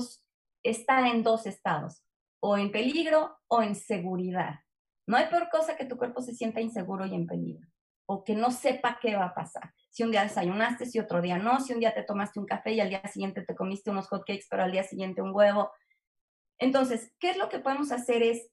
[0.62, 2.05] está en dos estados,
[2.40, 4.61] o en peligro o en seguridad.
[5.07, 7.66] No hay peor cosa que tu cuerpo se sienta inseguro y en peligro,
[8.07, 9.72] o que no sepa qué va a pasar.
[9.93, 12.72] Si un día desayunaste, si otro día no, si un día te tomaste un café
[12.72, 15.70] y al día siguiente te comiste unos hotcakes, pero al día siguiente un huevo.
[16.59, 18.22] Entonces, ¿qué es lo que podemos hacer?
[18.22, 18.49] Es,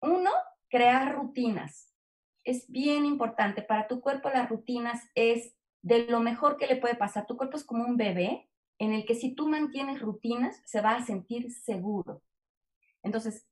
[0.00, 0.32] uno,
[0.68, 1.94] crear rutinas.
[2.42, 3.62] Es bien importante.
[3.62, 7.24] Para tu cuerpo las rutinas es de lo mejor que le puede pasar.
[7.24, 10.96] Tu cuerpo es como un bebé en el que si tú mantienes rutinas, se va
[10.96, 12.20] a sentir seguro.
[13.04, 13.46] Entonces,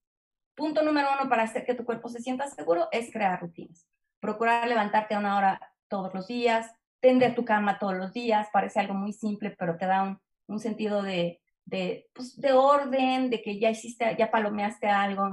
[0.56, 3.86] punto número uno para hacer que tu cuerpo se sienta seguro es crear rutinas.
[4.18, 8.80] Procurar levantarte a una hora todos los días, tender tu cama todos los días, parece
[8.80, 13.58] algo muy simple, pero te da un, sentido de, de, pues, de, orden, de que
[13.58, 15.30] ya hiciste, ya palomeaste algo,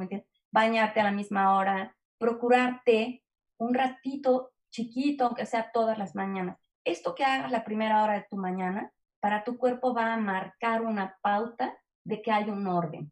[0.51, 3.23] bañarte a la misma hora, procurarte
[3.57, 6.57] un ratito chiquito, aunque sea todas las mañanas.
[6.83, 10.81] Esto que hagas la primera hora de tu mañana, para tu cuerpo va a marcar
[10.81, 13.11] una pauta de que hay un orden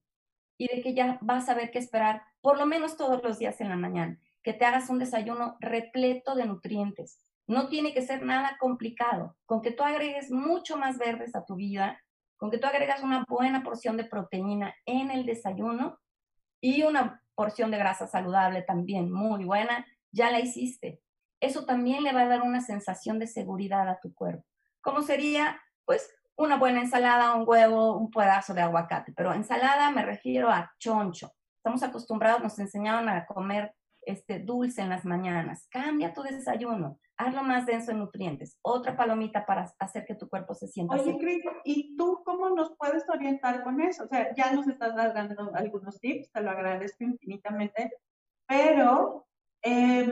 [0.57, 3.59] y de que ya vas a ver qué esperar por lo menos todos los días
[3.61, 7.22] en la mañana, que te hagas un desayuno repleto de nutrientes.
[7.47, 11.55] No tiene que ser nada complicado, con que tú agregues mucho más verdes a tu
[11.55, 11.99] vida,
[12.37, 15.99] con que tú agregas una buena porción de proteína en el desayuno
[16.61, 21.01] y una porción de grasa saludable también muy buena, ya la hiciste.
[21.39, 24.45] Eso también le va a dar una sensación de seguridad a tu cuerpo.
[24.81, 25.61] ¿Cómo sería?
[25.85, 30.71] Pues una buena ensalada, un huevo, un pedazo de aguacate, pero ensalada me refiero a
[30.79, 31.33] choncho.
[31.57, 33.73] Estamos acostumbrados, nos enseñaron a comer
[34.05, 35.67] este dulce en las mañanas.
[35.69, 38.57] Cambia tu desayuno, hazlo más denso en nutrientes.
[38.61, 42.75] Otra palomita para hacer que tu cuerpo se sienta Oye, Cris, ¿y tú cómo nos
[42.77, 44.03] puedes orientar con eso?
[44.03, 47.91] O sea, ya nos estás dando algunos tips, te lo agradezco infinitamente,
[48.47, 49.25] pero,
[49.61, 50.07] eh,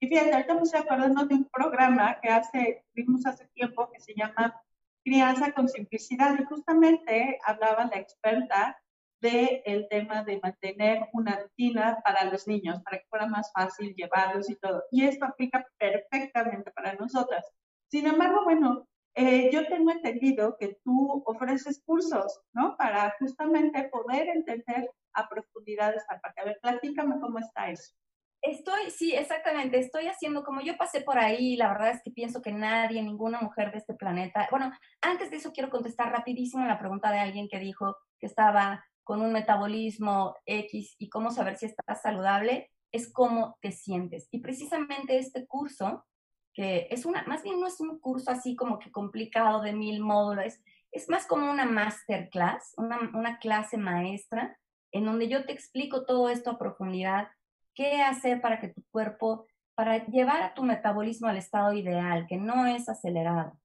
[0.00, 4.00] y fíjate, ahorita me estoy acordando de un programa que hace, vimos hace tiempo que
[4.00, 4.60] se llama
[5.04, 6.38] crianza con simplicidad.
[6.38, 8.78] Y justamente hablaba la experta
[9.20, 13.94] del el tema de mantener una rutina para los niños, para que fuera más fácil
[13.94, 14.84] llevarlos y todo.
[14.90, 17.44] Y esto aplica perfectamente para nosotras.
[17.90, 22.76] Sin embargo, bueno, eh, yo tengo entendido que tú ofreces cursos, ¿no?
[22.76, 26.40] Para justamente poder entender a profundidad esta parte.
[26.40, 27.94] A ver, platícame cómo está eso.
[28.40, 32.40] Estoy, sí, exactamente, estoy haciendo como yo pasé por ahí, la verdad es que pienso
[32.40, 34.70] que nadie, ninguna mujer de este planeta, bueno,
[35.02, 39.22] antes de eso quiero contestar rapidísimo la pregunta de alguien que dijo que estaba con
[39.22, 44.28] un metabolismo X y cómo saber si estás saludable, es cómo te sientes.
[44.30, 46.04] Y precisamente este curso,
[46.52, 50.00] que es una, más bien no es un curso así como que complicado de mil
[50.00, 50.60] módulos,
[50.92, 54.58] es, más como una masterclass, una, una clase maestra,
[54.92, 57.28] en donde yo te explico todo esto a profundidad
[57.74, 62.36] qué hacer para que tu cuerpo, para llevar a tu metabolismo al estado ideal, que
[62.36, 63.58] no es acelerado.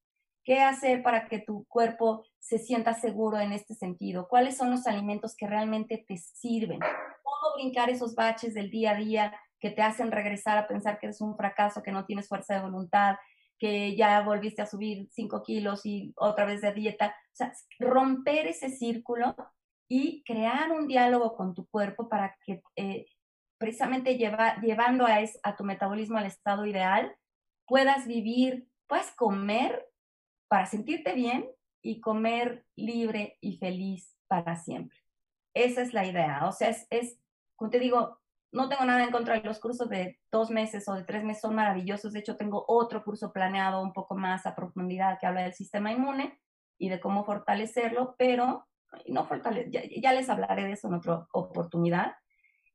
[0.43, 4.27] ¿Qué hacer para que tu cuerpo se sienta seguro en este sentido?
[4.27, 6.79] ¿Cuáles son los alimentos que realmente te sirven?
[6.79, 11.05] ¿Cómo brincar esos baches del día a día que te hacen regresar a pensar que
[11.05, 13.15] eres un fracaso, que no tienes fuerza de voluntad,
[13.57, 17.15] que ya volviste a subir 5 kilos y otra vez de dieta?
[17.31, 19.33] O sea, romper ese círculo
[19.87, 23.05] y crear un diálogo con tu cuerpo para que eh,
[23.57, 27.15] precisamente llevando a, a tu metabolismo al estado ideal,
[27.65, 29.87] puedas vivir, puedas comer
[30.53, 31.49] para sentirte bien
[31.81, 34.99] y comer libre y feliz para siempre.
[35.55, 36.45] Esa es la idea.
[36.45, 37.17] O sea, es, es,
[37.71, 38.19] te digo,
[38.51, 41.41] no tengo nada en contra de los cursos de dos meses o de tres meses,
[41.41, 42.13] son maravillosos.
[42.13, 45.91] De hecho, tengo otro curso planeado un poco más a profundidad que habla del sistema
[45.91, 46.39] inmune
[46.77, 48.67] y de cómo fortalecerlo, pero
[49.07, 52.13] no fortale ya, ya les hablaré de eso en otra oportunidad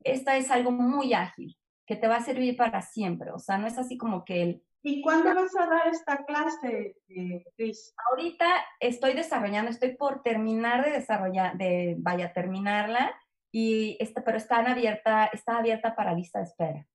[0.00, 1.56] esta es algo muy ágil,
[1.86, 3.30] que te va a servir para siempre.
[3.32, 4.64] O sea, no es así como que el...
[4.82, 7.94] ¿Y cuándo vas a dar esta clase, eh, Cris?
[8.10, 8.46] Ahorita
[8.80, 13.14] estoy desarrollando, estoy por terminar de desarrollar, de vaya a terminarla,
[13.52, 16.86] y esta, pero está abierta, está abierta para lista de espera.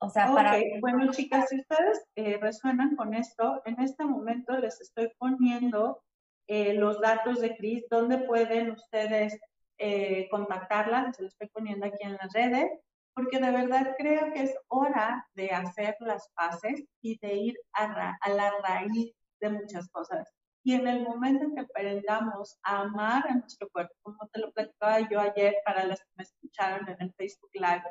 [0.00, 0.56] O sea, para...
[0.80, 6.02] Bueno, chicas, si ustedes eh, resuenan con esto, en este momento les estoy poniendo
[6.46, 9.38] eh, los datos de Cris, donde pueden ustedes
[9.78, 12.70] eh, contactarla, se lo estoy poniendo aquí en las redes,
[13.18, 18.16] porque de verdad creo que es hora de hacer las paces y de ir a,
[18.20, 20.32] a la raíz de muchas cosas.
[20.64, 24.52] Y en el momento en que aprendamos a amar a nuestro cuerpo, como te lo
[24.52, 27.82] platicaba yo ayer para las que me escucharon en el Facebook Live,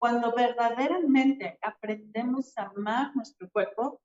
[0.00, 4.00] cuando verdaderamente aprendemos a amar nuestro cuerpo,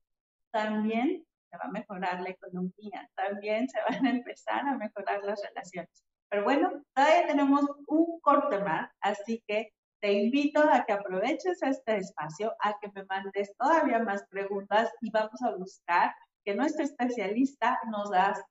[0.51, 5.41] también se va a mejorar la economía, también se van a empezar a mejorar las
[5.41, 6.03] relaciones.
[6.29, 11.97] Pero bueno, todavía tenemos un corte más, así que te invito a que aproveches este
[11.97, 17.79] espacio, a que me mandes todavía más preguntas y vamos a buscar que nuestro especialista
[17.91, 18.09] nos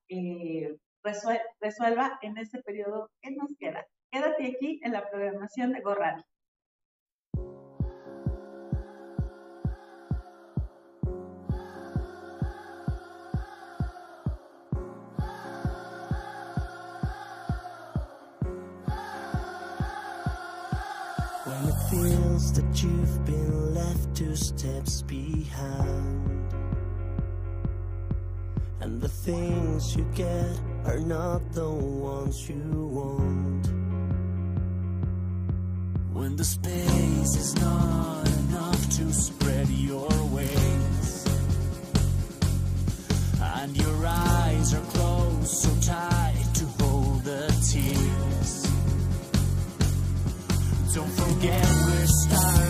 [0.08, 0.76] eh,
[1.60, 3.86] resuelva en ese periodo que nos queda.
[4.10, 6.22] Quédate aquí en la programación de Gorrani.
[22.36, 26.52] Feels that you've been left two steps behind.
[28.80, 33.66] And the things you get are not the ones you want.
[36.12, 41.26] When the space is not enough to spread your wings.
[43.40, 48.05] And your eyes are closed so tight to hold the tears
[50.96, 52.65] don't forget we're stardust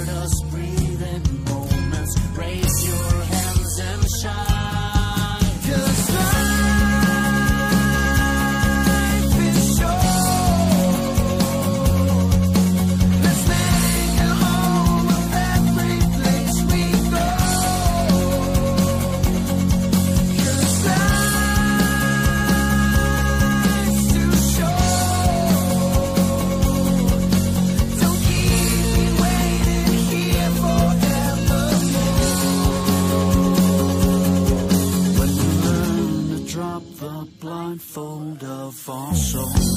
[38.39, 39.76] 的放松。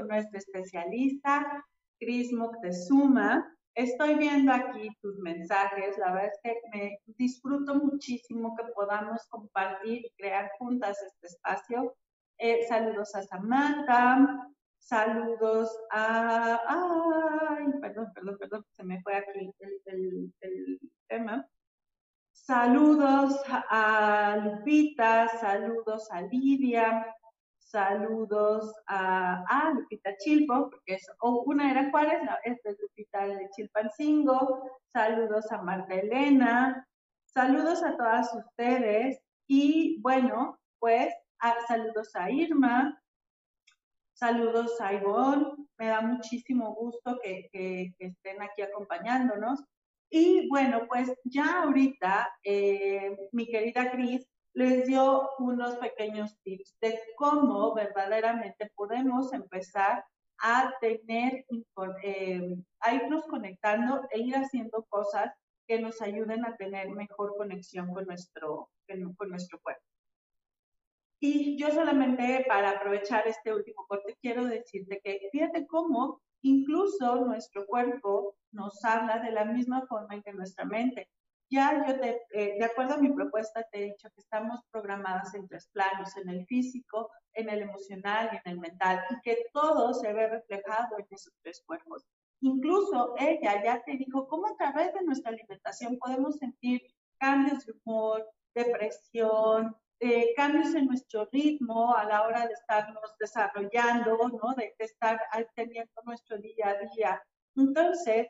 [0.00, 1.64] Con nuestro especialista,
[1.98, 3.46] Cris Moctezuma.
[3.74, 5.96] Estoy viendo aquí tus mensajes.
[5.98, 11.94] La verdad es que me disfruto muchísimo que podamos compartir y crear juntas este espacio.
[12.38, 14.48] Eh, saludos a Samantha,
[14.78, 16.60] saludos a...
[16.66, 20.32] Ay, perdón, perdón, perdón, se me fue aquí el,
[21.08, 21.46] tema.
[22.32, 27.14] Saludos a Lupita, saludos a Lidia,
[27.70, 33.48] saludos a, Lupita Chilpo, porque es, o una era Juárez, no, esta es Lupita de
[33.50, 36.86] Chilpancingo, saludos a Marta Elena,
[37.24, 39.20] saludos a todas ustedes.
[39.46, 41.12] Y bueno, pues
[41.68, 43.00] saludos a Irma,
[44.12, 49.64] saludos a Ivonne, me da muchísimo gusto que estén aquí acompañándonos.
[50.12, 56.98] Y bueno, pues ya ahorita eh, mi querida Cris les dio unos pequeños tips de
[57.16, 60.04] cómo verdaderamente podemos empezar
[60.42, 61.44] a tener,
[62.02, 65.32] eh, a irnos conectando e ir haciendo cosas
[65.66, 68.70] que nos ayuden a tener mejor conexión con nuestro,
[69.16, 69.84] con nuestro cuerpo.
[71.20, 77.66] Y yo solamente para aprovechar este último corte quiero decirte que fíjate cómo incluso nuestro
[77.66, 81.08] cuerpo nos habla de la misma forma en que nuestra mente.
[81.50, 85.34] Ya yo te, eh, de acuerdo a mi propuesta te he dicho que estamos programadas
[85.34, 89.46] en tres planos, en el físico, en el emocional y en el mental, y que
[89.52, 92.06] todo se ve reflejado en esos tres cuerpos.
[92.40, 96.82] Incluso ella ya te dijo cómo a través de nuestra alimentación podemos sentir
[97.18, 104.16] cambios de humor, depresión, eh, cambios en nuestro ritmo a la hora de estarnos desarrollando,
[104.28, 104.54] ¿no?
[104.56, 107.22] De, de estar ahí teniendo nuestro día a día.
[107.56, 108.28] Entonces,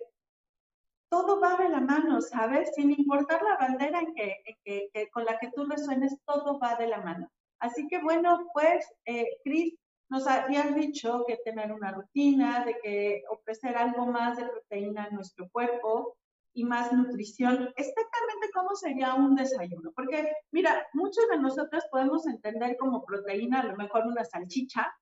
[1.11, 2.71] todo va de la mano, ¿sabes?
[2.75, 6.77] Sin importar la bandera en que, que- que con la que tú resuenes, todo va
[6.77, 7.29] de la mano.
[7.61, 9.75] Así que bueno, pues, eh, Cris,
[10.09, 15.15] nos habías dicho que tener una rutina, de que ofrecer algo más de proteína en
[15.17, 16.17] nuestro cuerpo
[16.53, 17.73] y más nutrición.
[17.77, 19.93] Exactamente cómo sería un desayuno.
[19.95, 24.93] Porque, mira, muchos de nosotros podemos entender como proteína a lo mejor una salchicha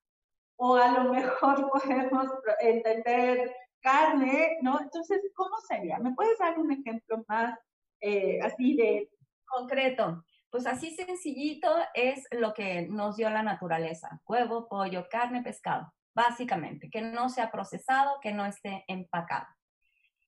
[0.57, 2.29] o a lo mejor podemos
[2.61, 3.51] entender
[3.81, 4.81] carne, ¿no?
[4.81, 5.99] Entonces, ¿cómo sería?
[5.99, 7.59] ¿Me puedes dar un ejemplo más
[8.01, 9.11] eh, así de...
[9.49, 10.24] Concreto.
[10.51, 14.20] Pues así sencillito es lo que nos dio la naturaleza.
[14.26, 16.91] Huevo, pollo, carne, pescado, básicamente.
[16.91, 19.47] Que no sea procesado, que no esté empacado.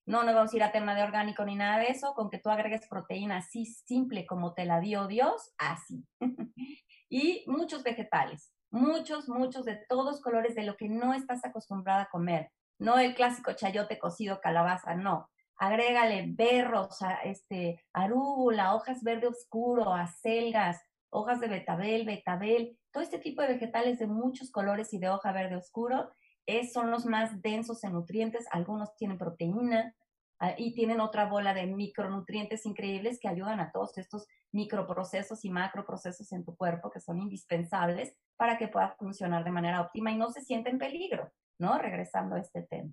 [0.07, 2.39] No nos vamos a ir a tema de orgánico ni nada de eso, con que
[2.39, 6.05] tú agregues proteína así simple como te la dio Dios, así.
[7.09, 12.09] y muchos vegetales, muchos, muchos de todos colores de lo que no estás acostumbrada a
[12.11, 12.51] comer.
[12.81, 15.29] No el clásico chayote cocido calabaza, no.
[15.57, 23.43] Agrégale berros, este, arúgula, hojas verde oscuro, acelgas, hojas de betabel, betabel, todo este tipo
[23.43, 26.11] de vegetales de muchos colores y de hoja verde oscuro
[26.47, 29.95] es, son los más densos en nutrientes, algunos tienen proteína
[30.39, 35.51] ah, y tienen otra bola de micronutrientes increíbles que ayudan a todos estos microprocesos y
[35.51, 40.17] macroprocesos en tu cuerpo que son indispensables para que pueda funcionar de manera óptima y
[40.17, 41.79] no se sienta en peligro, ¿no?
[41.79, 42.93] Regresando a este tema.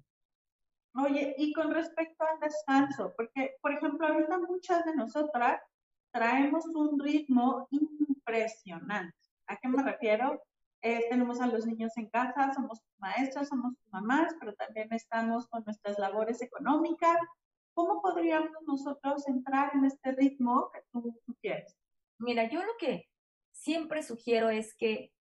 [0.96, 5.62] Oye, y con respecto al descanso, porque, por ejemplo, ahorita muchas de nosotras
[6.12, 9.16] traemos un ritmo impresionante.
[9.48, 10.42] ¿A qué me refiero?
[10.82, 15.64] Eh, tenemos a los niños en casa, somos maestras, somos mamás, pero también estamos con
[15.64, 17.18] nuestras labores económicas.
[17.74, 21.78] ¿Cómo podríamos nosotros entrar en este ritmo que tú quieres?
[22.20, 23.08] Mira, yo lo que
[23.52, 25.12] siempre sugiero es que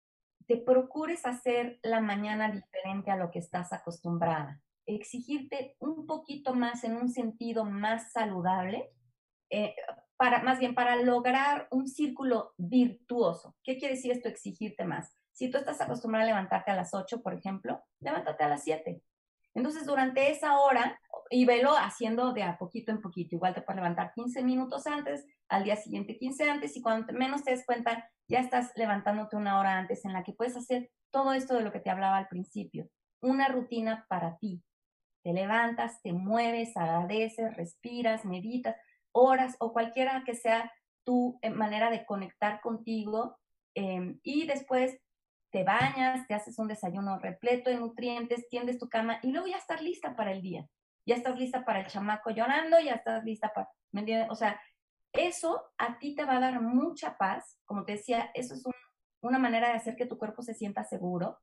[0.46, 6.84] te procures hacer la mañana diferente a lo que estás acostumbrada exigirte un poquito más
[6.84, 8.90] en un sentido más saludable,
[9.50, 9.74] eh,
[10.16, 13.56] para, más bien para lograr un círculo virtuoso.
[13.62, 15.14] ¿Qué quiere decir esto, exigirte más?
[15.32, 19.02] Si tú estás acostumbrado a levantarte a las 8, por ejemplo, levántate a las 7.
[19.56, 21.00] Entonces, durante esa hora,
[21.30, 23.36] y velo haciendo de a poquito en poquito.
[23.36, 27.42] Igual te puedes levantar 15 minutos antes, al día siguiente 15 antes, y cuando menos
[27.42, 31.32] te des cuenta, ya estás levantándote una hora antes en la que puedes hacer todo
[31.32, 32.88] esto de lo que te hablaba al principio.
[33.22, 34.62] Una rutina para ti,
[35.24, 38.76] te levantas, te mueves, agradeces, respiras, meditas,
[39.12, 40.70] horas o cualquiera que sea
[41.04, 43.38] tu eh, manera de conectar contigo
[43.74, 44.98] em, y después
[45.50, 49.56] te bañas, te haces un desayuno repleto de nutrientes, tiendes tu cama y luego ya
[49.56, 50.66] estás lista para el día.
[51.06, 54.28] Ya estás lista para el chamaco llorando, ya estás lista para, ¿me entiendes?
[54.30, 54.60] O sea,
[55.12, 57.58] eso a ti te va a dar mucha paz.
[57.64, 58.64] Como te decía, eso es
[59.20, 61.38] una manera de hacer que tu cuerpo se sienta seguro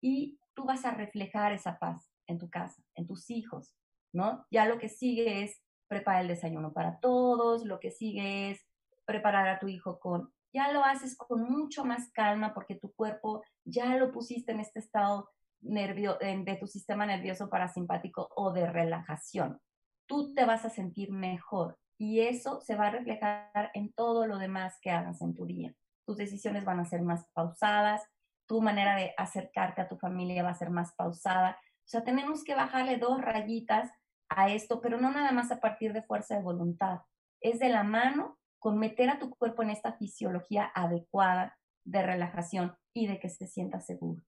[0.00, 3.74] y tú vas a reflejar esa paz en tu casa, en tus hijos,
[4.12, 4.46] ¿no?
[4.50, 8.64] Ya lo que sigue es preparar el desayuno para todos, lo que sigue es
[9.06, 13.42] preparar a tu hijo con, ya lo haces con mucho más calma porque tu cuerpo
[13.64, 15.30] ya lo pusiste en este estado
[15.60, 19.60] nervio, de tu sistema nervioso parasimpático o de relajación.
[20.06, 24.38] Tú te vas a sentir mejor y eso se va a reflejar en todo lo
[24.38, 25.74] demás que hagas en tu día.
[26.06, 28.02] Tus decisiones van a ser más pausadas,
[28.46, 32.44] tu manera de acercarte a tu familia va a ser más pausada o sea, tenemos
[32.44, 33.90] que bajarle dos rayitas
[34.28, 37.00] a esto, pero no nada más a partir de fuerza de voluntad.
[37.40, 42.76] Es de la mano con meter a tu cuerpo en esta fisiología adecuada de relajación
[42.92, 44.22] y de que se sienta seguro.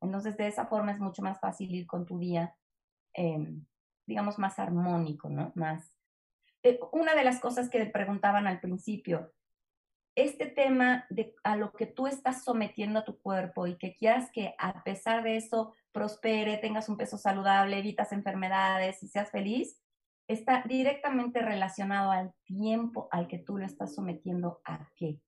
[0.00, 2.54] Entonces, de esa forma es mucho más fácil ir con tu día,
[3.14, 3.64] em,
[4.06, 5.52] digamos, más armónico, ¿no?
[5.54, 5.92] Más.
[6.62, 9.32] Eh, una de las cosas que preguntaban al principio,
[10.16, 14.30] este tema de a lo que tú estás sometiendo a tu cuerpo y que quieras
[14.32, 19.78] que a pesar de eso prospere, tengas un peso saludable, evitas enfermedades y seas feliz,
[20.28, 25.20] está directamente relacionado al tiempo al que tú lo estás sometiendo a qué.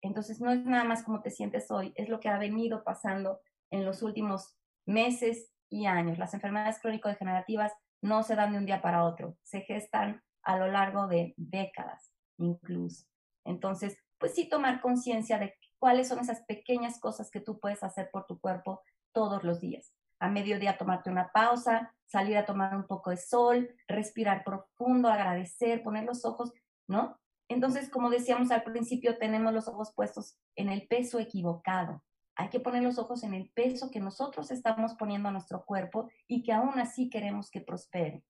[0.00, 3.40] Entonces no es nada más como te sientes hoy, es lo que ha venido pasando
[3.70, 4.56] en los últimos
[4.86, 6.18] meses y años.
[6.18, 10.68] Las enfermedades crónico-degenerativas no se dan de un día para otro, se gestan a lo
[10.68, 13.06] largo de décadas incluso.
[13.44, 18.10] Entonces, pues sí tomar conciencia de cuáles son esas pequeñas cosas que tú puedes hacer
[18.10, 18.82] por tu cuerpo
[19.12, 19.92] todos los días.
[20.20, 25.82] A mediodía tomarte una pausa, salir a tomar un poco de sol, respirar profundo, agradecer,
[25.82, 26.52] poner los ojos,
[26.86, 27.18] ¿no?
[27.48, 32.02] Entonces, como decíamos al principio, tenemos los ojos puestos en el peso equivocado.
[32.36, 36.08] Hay que poner los ojos en el peso que nosotros estamos poniendo a nuestro cuerpo
[36.28, 38.22] y que aún así queremos que prospere.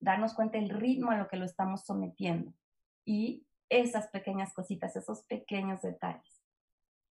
[0.00, 2.52] Darnos cuenta del ritmo a lo que lo estamos sometiendo
[3.04, 6.37] y esas pequeñas cositas, esos pequeños detalles.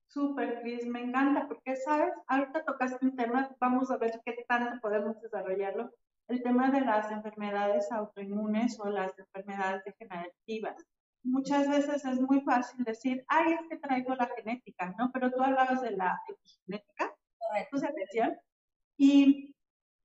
[0.09, 2.13] Súper, Cris, me encanta porque, ¿sabes?
[2.29, 5.93] Ahorita tocaste un tema, vamos a ver qué tanto podemos desarrollarlo,
[6.29, 10.77] el tema de las enfermedades autoinmunes o las enfermedades degenerativas.
[11.23, 15.11] Muchas veces es muy fácil decir, ay, es que traigo la genética, ¿no?
[15.13, 17.15] Pero tú hablabas de la epigenética.
[17.53, 18.37] respiración.
[18.97, 19.55] Y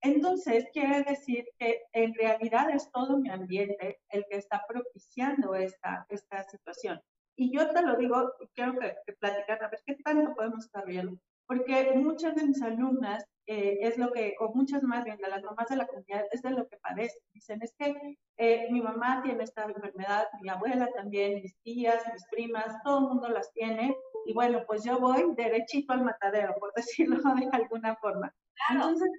[0.01, 6.05] entonces quiere decir que en realidad es todo mi ambiente el que está propiciando esta,
[6.09, 6.99] esta situación.
[7.35, 10.85] Y yo te lo digo, quiero que, que platicar a ver qué tanto podemos estar
[10.85, 11.17] viendo,
[11.47, 15.43] porque muchas de mis alumnas eh, es lo que, o muchas más bien de las
[15.43, 17.21] mamás de la comunidad, es de lo que padecen.
[17.33, 22.25] Dicen, es que eh, mi mamá tiene esta enfermedad, mi abuela también, mis tías, mis
[22.27, 23.93] primas, todo el mundo las tiene,
[24.25, 28.33] y bueno, pues yo voy derechito al matadero, por decirlo de alguna forma.
[28.69, 29.09] Entonces,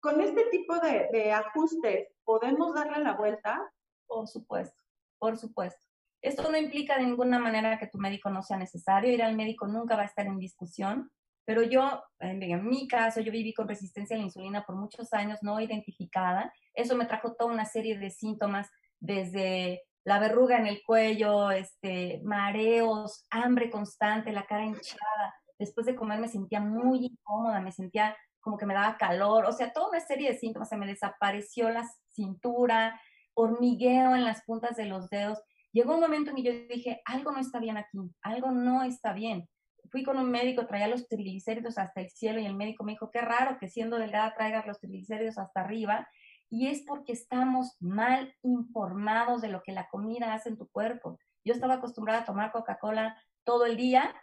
[0.00, 3.72] con este tipo de, de ajustes, ¿podemos darle la vuelta?
[4.08, 4.82] Por supuesto,
[5.20, 5.91] por supuesto.
[6.22, 9.66] Esto no implica de ninguna manera que tu médico no sea necesario, ir al médico
[9.66, 11.10] nunca va a estar en discusión,
[11.44, 15.40] pero yo, en mi caso, yo viví con resistencia a la insulina por muchos años
[15.42, 16.52] no identificada.
[16.72, 18.70] Eso me trajo toda una serie de síntomas,
[19.00, 25.34] desde la verruga en el cuello, este, mareos, hambre constante, la cara hinchada.
[25.58, 29.52] Después de comer me sentía muy incómoda, me sentía como que me daba calor, o
[29.52, 30.68] sea, toda una serie de síntomas.
[30.68, 33.00] Se me desapareció la cintura,
[33.34, 35.40] hormigueo en las puntas de los dedos.
[35.72, 39.12] Llegó un momento en que yo dije, algo no está bien aquí, algo no está
[39.12, 39.48] bien
[39.92, 43.10] fui con un médico, traía los triglicéridos hasta el cielo y el médico me dijo,
[43.10, 46.08] qué raro que siendo delgada traigas los triglicéridos hasta arriba.
[46.48, 51.18] Y es porque estamos mal informados de lo que la comida hace en tu cuerpo.
[51.44, 54.14] Yo estaba acostumbrada a tomar Coca-Cola todo el día,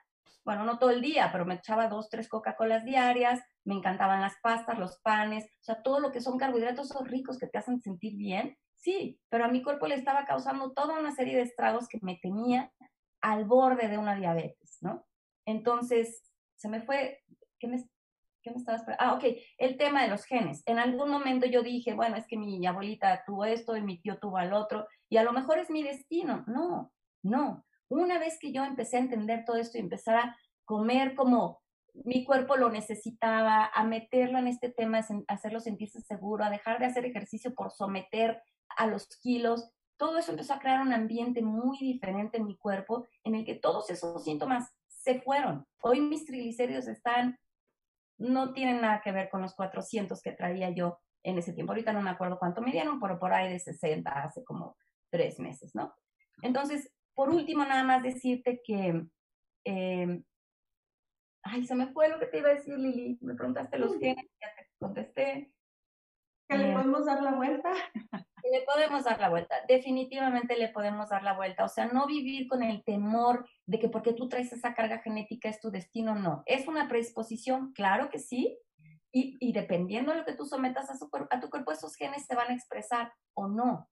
[0.43, 4.35] bueno, no todo el día, pero me echaba dos, tres Coca-Colas diarias, me encantaban las
[4.41, 7.79] pastas, los panes, o sea, todo lo que son carbohidratos son ricos que te hacen
[7.81, 11.87] sentir bien, sí, pero a mi cuerpo le estaba causando toda una serie de estragos
[11.87, 12.71] que me tenía
[13.21, 15.05] al borde de una diabetes, ¿no?
[15.45, 16.23] Entonces,
[16.55, 17.23] se me fue,
[17.59, 17.83] ¿qué me,
[18.41, 19.03] qué me estaba esperando?
[19.03, 19.23] Ah, ok,
[19.57, 20.63] el tema de los genes.
[20.65, 24.17] En algún momento yo dije, bueno, es que mi abuelita tuvo esto y mi tío
[24.19, 26.43] tuvo al otro, y a lo mejor es mi destino.
[26.47, 26.91] No,
[27.23, 27.65] no.
[27.89, 31.61] Una vez que yo empecé a entender todo esto y empezar a comer como
[31.93, 36.79] mi cuerpo lo necesitaba, a meterlo en este tema, a hacerlo sentirse seguro, a dejar
[36.79, 38.41] de hacer ejercicio por someter
[38.77, 43.05] a los kilos, todo eso empezó a crear un ambiente muy diferente en mi cuerpo
[43.25, 45.67] en el que todos esos síntomas se fueron.
[45.81, 47.37] Hoy mis triglicéridos están,
[48.17, 51.73] no tienen nada que ver con los 400 que traía yo en ese tiempo.
[51.73, 54.77] Ahorita no me acuerdo cuánto me dieron, pero por ahí de 60 hace como
[55.09, 55.93] tres meses, ¿no?
[56.43, 59.05] Entonces, por último, nada más decirte que,
[59.65, 60.23] eh,
[61.43, 63.17] ay, se me fue lo que te iba a decir, Lili.
[63.21, 65.53] Me preguntaste los genes, ya te contesté.
[66.47, 67.71] ¿Que le podemos dar la vuelta?
[68.51, 71.65] Le podemos dar la vuelta, definitivamente le podemos dar la vuelta.
[71.65, 75.49] O sea, no vivir con el temor de que porque tú traes esa carga genética
[75.49, 76.41] es tu destino, no.
[76.45, 78.57] Es una predisposición, claro que sí,
[79.11, 82.25] y, y dependiendo de lo que tú sometas a, su, a tu cuerpo, esos genes
[82.25, 83.89] se van a expresar o no.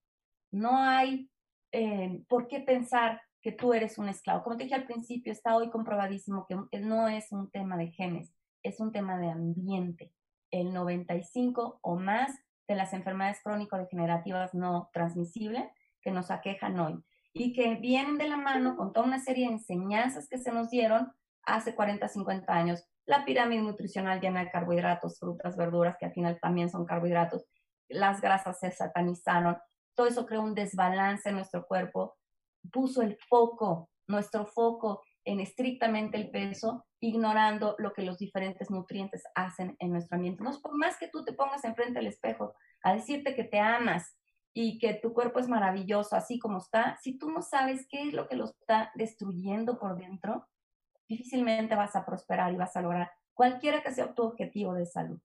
[0.50, 1.30] No hay
[1.72, 4.42] eh, por qué pensar que tú eres un esclavo.
[4.42, 8.34] Como te dije al principio, está hoy comprobadísimo que no es un tema de genes,
[8.62, 10.12] es un tema de ambiente.
[10.50, 12.32] El 95 o más
[12.66, 15.64] de las enfermedades crónico-degenerativas no transmisibles
[16.00, 19.54] que nos aquejan hoy y que vienen de la mano con toda una serie de
[19.54, 21.12] enseñanzas que se nos dieron
[21.44, 22.84] hace 40, 50 años.
[23.06, 27.46] La pirámide nutricional llena de carbohidratos, frutas, verduras, que al final también son carbohidratos.
[27.88, 29.56] Las grasas se satanizaron.
[29.94, 32.17] Todo eso creó un desbalance en nuestro cuerpo.
[32.72, 39.22] Puso el foco, nuestro foco en estrictamente el peso, ignorando lo que los diferentes nutrientes
[39.34, 40.42] hacen en nuestro ambiente.
[40.62, 44.16] Por más que tú te pongas enfrente del espejo a decirte que te amas
[44.54, 48.14] y que tu cuerpo es maravilloso así como está, si tú no sabes qué es
[48.14, 50.48] lo que lo está destruyendo por dentro,
[51.08, 55.20] difícilmente vas a prosperar y vas a lograr cualquiera que sea tu objetivo de salud.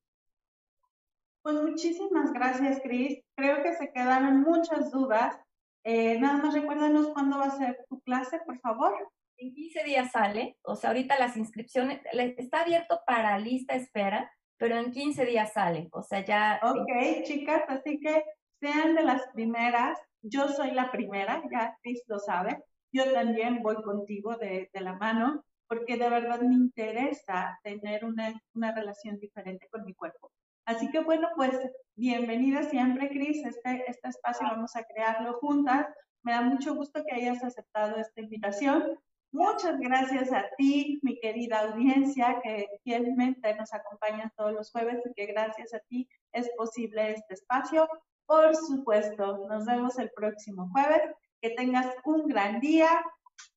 [1.41, 3.21] Pues muchísimas gracias, Cris.
[3.35, 5.37] Creo que se quedaron muchas dudas.
[5.83, 8.93] Eh, nada más recuérdanos cuándo va a ser tu clase, por favor.
[9.37, 12.01] En 15 días sale, o sea, ahorita las inscripciones,
[12.37, 16.59] está abierto para lista espera, pero en 15 días sale, o sea, ya...
[16.63, 18.23] Ok, chicas, así que
[18.61, 22.63] sean de las primeras, yo soy la primera, ya Chris lo sabe,
[22.93, 28.39] yo también voy contigo de, de la mano, porque de verdad me interesa tener una,
[28.53, 30.31] una relación diferente con mi cuerpo.
[30.65, 31.59] Así que bueno, pues
[31.95, 33.45] bienvenida siempre, Cris.
[33.45, 35.87] Este, este espacio vamos a crearlo juntas.
[36.23, 38.97] Me da mucho gusto que hayas aceptado esta invitación.
[39.33, 45.13] Muchas gracias a ti, mi querida audiencia, que fielmente nos acompaña todos los jueves y
[45.15, 47.89] que gracias a ti es posible este espacio.
[48.25, 51.01] Por supuesto, nos vemos el próximo jueves.
[51.41, 53.03] Que tengas un gran día.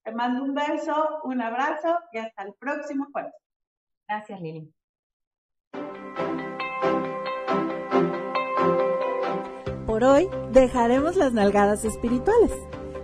[0.02, 3.34] Te mando un beso, un abrazo y hasta el próximo jueves.
[4.08, 4.72] Gracias, Lili.
[9.96, 12.52] Por hoy dejaremos las nalgadas espirituales.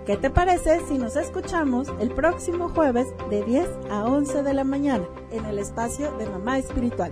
[0.05, 4.63] ¿Qué te parece si nos escuchamos el próximo jueves de 10 a 11 de la
[4.63, 7.11] mañana en el espacio de Mamá Espiritual?